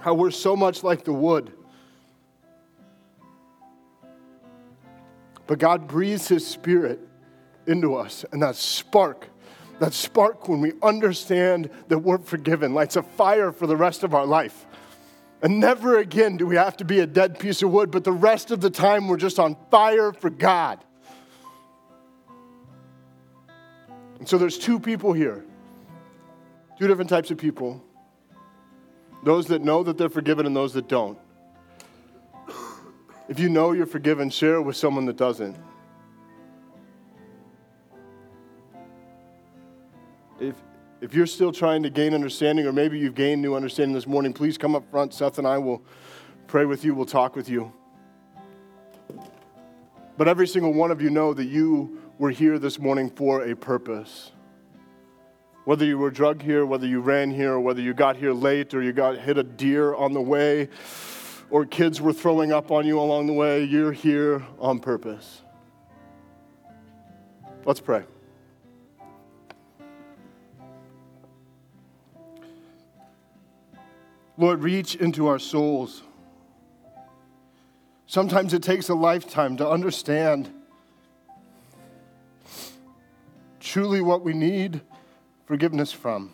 how 0.00 0.14
we're 0.14 0.32
so 0.32 0.56
much 0.56 0.82
like 0.82 1.04
the 1.04 1.12
wood. 1.12 1.52
But 5.46 5.58
God 5.58 5.86
breathes 5.86 6.28
His 6.28 6.46
Spirit 6.46 7.00
into 7.66 7.94
us, 7.94 8.24
and 8.32 8.42
that 8.42 8.56
spark, 8.56 9.28
that 9.78 9.92
spark 9.92 10.48
when 10.48 10.60
we 10.60 10.72
understand 10.82 11.70
that 11.88 11.98
we're 11.98 12.18
forgiven, 12.18 12.74
lights 12.74 12.96
a 12.96 13.02
fire 13.02 13.52
for 13.52 13.66
the 13.66 13.76
rest 13.76 14.02
of 14.02 14.14
our 14.14 14.26
life. 14.26 14.66
And 15.42 15.60
never 15.60 15.98
again 15.98 16.36
do 16.36 16.46
we 16.46 16.56
have 16.56 16.76
to 16.78 16.84
be 16.84 17.00
a 17.00 17.06
dead 17.06 17.38
piece 17.38 17.62
of 17.62 17.70
wood, 17.70 17.90
but 17.90 18.02
the 18.02 18.12
rest 18.12 18.50
of 18.50 18.60
the 18.60 18.70
time 18.70 19.08
we're 19.08 19.16
just 19.16 19.38
on 19.38 19.56
fire 19.70 20.12
for 20.12 20.30
God. 20.30 20.82
And 24.22 24.28
so 24.28 24.38
there's 24.38 24.56
two 24.56 24.78
people 24.78 25.12
here, 25.12 25.44
two 26.78 26.86
different 26.86 27.10
types 27.10 27.32
of 27.32 27.38
people 27.38 27.82
those 29.24 29.48
that 29.48 29.62
know 29.62 29.82
that 29.82 29.98
they're 29.98 30.08
forgiven 30.08 30.46
and 30.46 30.54
those 30.54 30.72
that 30.74 30.86
don't. 30.86 31.18
If 33.28 33.40
you 33.40 33.48
know 33.48 33.72
you're 33.72 33.84
forgiven, 33.84 34.30
share 34.30 34.54
it 34.54 34.62
with 34.62 34.76
someone 34.76 35.06
that 35.06 35.16
doesn't. 35.16 35.56
If, 40.38 40.54
if 41.00 41.14
you're 41.14 41.26
still 41.26 41.50
trying 41.50 41.82
to 41.82 41.90
gain 41.90 42.14
understanding, 42.14 42.64
or 42.64 42.72
maybe 42.72 43.00
you've 43.00 43.16
gained 43.16 43.42
new 43.42 43.56
understanding 43.56 43.92
this 43.92 44.06
morning, 44.06 44.32
please 44.32 44.56
come 44.56 44.76
up 44.76 44.88
front. 44.88 45.12
Seth 45.14 45.38
and 45.38 45.48
I 45.48 45.58
will 45.58 45.82
pray 46.46 46.64
with 46.64 46.84
you, 46.84 46.94
we'll 46.94 47.06
talk 47.06 47.34
with 47.34 47.48
you. 47.48 47.72
But 50.16 50.28
every 50.28 50.46
single 50.46 50.72
one 50.72 50.92
of 50.92 51.02
you 51.02 51.10
know 51.10 51.34
that 51.34 51.46
you 51.46 52.01
were 52.22 52.30
here 52.30 52.56
this 52.56 52.78
morning 52.78 53.10
for 53.10 53.42
a 53.42 53.56
purpose. 53.56 54.30
Whether 55.64 55.84
you 55.84 55.98
were 55.98 56.12
drugged 56.12 56.40
here, 56.40 56.64
whether 56.64 56.86
you 56.86 57.00
ran 57.00 57.32
here, 57.32 57.58
whether 57.58 57.80
you 57.80 57.94
got 57.94 58.14
here 58.14 58.32
late, 58.32 58.74
or 58.74 58.80
you 58.80 58.92
got 58.92 59.18
hit 59.18 59.38
a 59.38 59.42
deer 59.42 59.92
on 59.92 60.12
the 60.12 60.20
way, 60.20 60.68
or 61.50 61.66
kids 61.66 62.00
were 62.00 62.12
throwing 62.12 62.52
up 62.52 62.70
on 62.70 62.86
you 62.86 63.00
along 63.00 63.26
the 63.26 63.32
way, 63.32 63.64
you're 63.64 63.90
here 63.90 64.46
on 64.60 64.78
purpose. 64.78 65.42
Let's 67.64 67.80
pray. 67.80 68.04
Lord, 74.36 74.62
reach 74.62 74.94
into 74.94 75.26
our 75.26 75.40
souls. 75.40 76.04
Sometimes 78.06 78.54
it 78.54 78.62
takes 78.62 78.88
a 78.90 78.94
lifetime 78.94 79.56
to 79.56 79.68
understand 79.68 80.61
truly 83.62 84.00
what 84.00 84.22
we 84.22 84.32
need 84.32 84.80
forgiveness 85.46 85.92
from. 85.92 86.32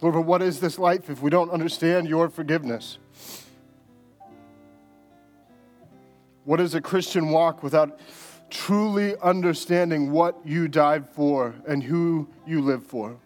Lord, 0.00 0.14
what 0.16 0.42
is 0.42 0.60
this 0.60 0.78
life 0.78 1.10
if 1.10 1.20
we 1.20 1.30
don't 1.30 1.50
understand 1.50 2.08
your 2.08 2.28
forgiveness? 2.28 2.98
What 6.44 6.60
is 6.60 6.74
a 6.74 6.80
Christian 6.80 7.30
walk 7.30 7.62
without 7.62 7.98
truly 8.50 9.16
understanding 9.22 10.12
what 10.12 10.38
you 10.44 10.68
died 10.68 11.08
for 11.08 11.54
and 11.66 11.82
who 11.82 12.28
you 12.46 12.60
live 12.60 12.86
for? 12.86 13.16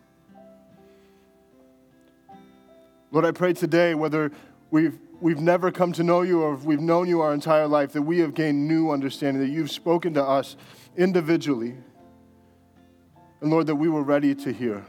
Lord, 3.10 3.24
I 3.24 3.32
pray 3.32 3.52
today, 3.52 3.94
whether 3.94 4.30
we've, 4.70 4.98
we've 5.20 5.40
never 5.40 5.70
come 5.70 5.92
to 5.92 6.02
know 6.02 6.22
you 6.22 6.42
or 6.42 6.54
we've 6.56 6.80
known 6.80 7.08
you 7.08 7.20
our 7.20 7.34
entire 7.34 7.66
life, 7.66 7.92
that 7.92 8.02
we 8.02 8.18
have 8.20 8.34
gained 8.34 8.68
new 8.68 8.90
understanding, 8.90 9.42
that 9.42 9.52
you've 9.52 9.70
spoken 9.70 10.14
to 10.14 10.24
us 10.24 10.56
individually. 10.96 11.74
And 13.40 13.50
Lord, 13.50 13.66
that 13.66 13.76
we 13.76 13.88
were 13.88 14.02
ready 14.02 14.34
to 14.34 14.52
hear. 14.52 14.84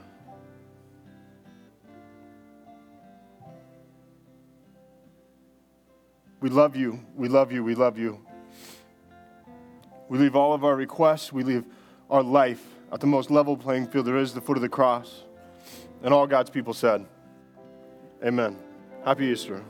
We 6.42 6.50
love 6.50 6.76
you. 6.76 7.00
We 7.16 7.28
love 7.28 7.52
you. 7.52 7.64
We 7.64 7.76
love 7.76 7.98
you. 7.98 8.20
We 10.08 10.18
leave 10.18 10.36
all 10.36 10.54
of 10.54 10.64
our 10.64 10.76
requests, 10.76 11.32
we 11.32 11.44
leave 11.44 11.66
our 12.10 12.24
life 12.24 12.66
at 12.92 13.00
the 13.00 13.06
most 13.06 13.30
level 13.30 13.56
playing 13.56 13.88
field 13.88 14.08
there 14.08 14.18
is, 14.18 14.34
the 14.34 14.42
foot 14.42 14.58
of 14.58 14.62
the 14.62 14.70
cross. 14.70 15.24
And 16.02 16.12
all 16.12 16.26
God's 16.26 16.50
people 16.50 16.74
said, 16.74 17.06
Amen. 18.24 18.58
Happy 19.06 19.28
Easter. 19.28 19.64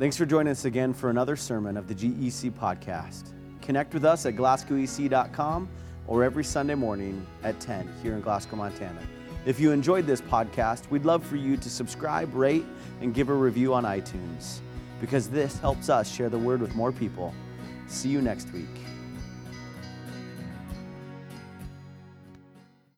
Thanks 0.00 0.16
for 0.16 0.24
joining 0.24 0.50
us 0.50 0.64
again 0.64 0.94
for 0.94 1.10
another 1.10 1.36
sermon 1.36 1.76
of 1.76 1.86
the 1.86 1.94
GEC 1.94 2.52
podcast. 2.52 3.34
Connect 3.60 3.92
with 3.92 4.06
us 4.06 4.24
at 4.24 4.34
glasgowec.com 4.34 5.68
or 6.06 6.24
every 6.24 6.42
Sunday 6.42 6.74
morning 6.74 7.26
at 7.42 7.60
10 7.60 7.86
here 8.02 8.14
in 8.14 8.22
Glasgow, 8.22 8.56
Montana. 8.56 9.02
If 9.44 9.60
you 9.60 9.72
enjoyed 9.72 10.06
this 10.06 10.22
podcast, 10.22 10.88
we'd 10.88 11.04
love 11.04 11.22
for 11.22 11.36
you 11.36 11.58
to 11.58 11.68
subscribe, 11.68 12.34
rate, 12.34 12.64
and 13.02 13.12
give 13.12 13.28
a 13.28 13.34
review 13.34 13.74
on 13.74 13.84
iTunes 13.84 14.60
because 15.02 15.28
this 15.28 15.58
helps 15.58 15.90
us 15.90 16.10
share 16.10 16.30
the 16.30 16.38
word 16.38 16.62
with 16.62 16.74
more 16.74 16.92
people. 16.92 17.34
See 17.86 18.08
you 18.08 18.22
next 18.22 18.50
week. 18.54 18.89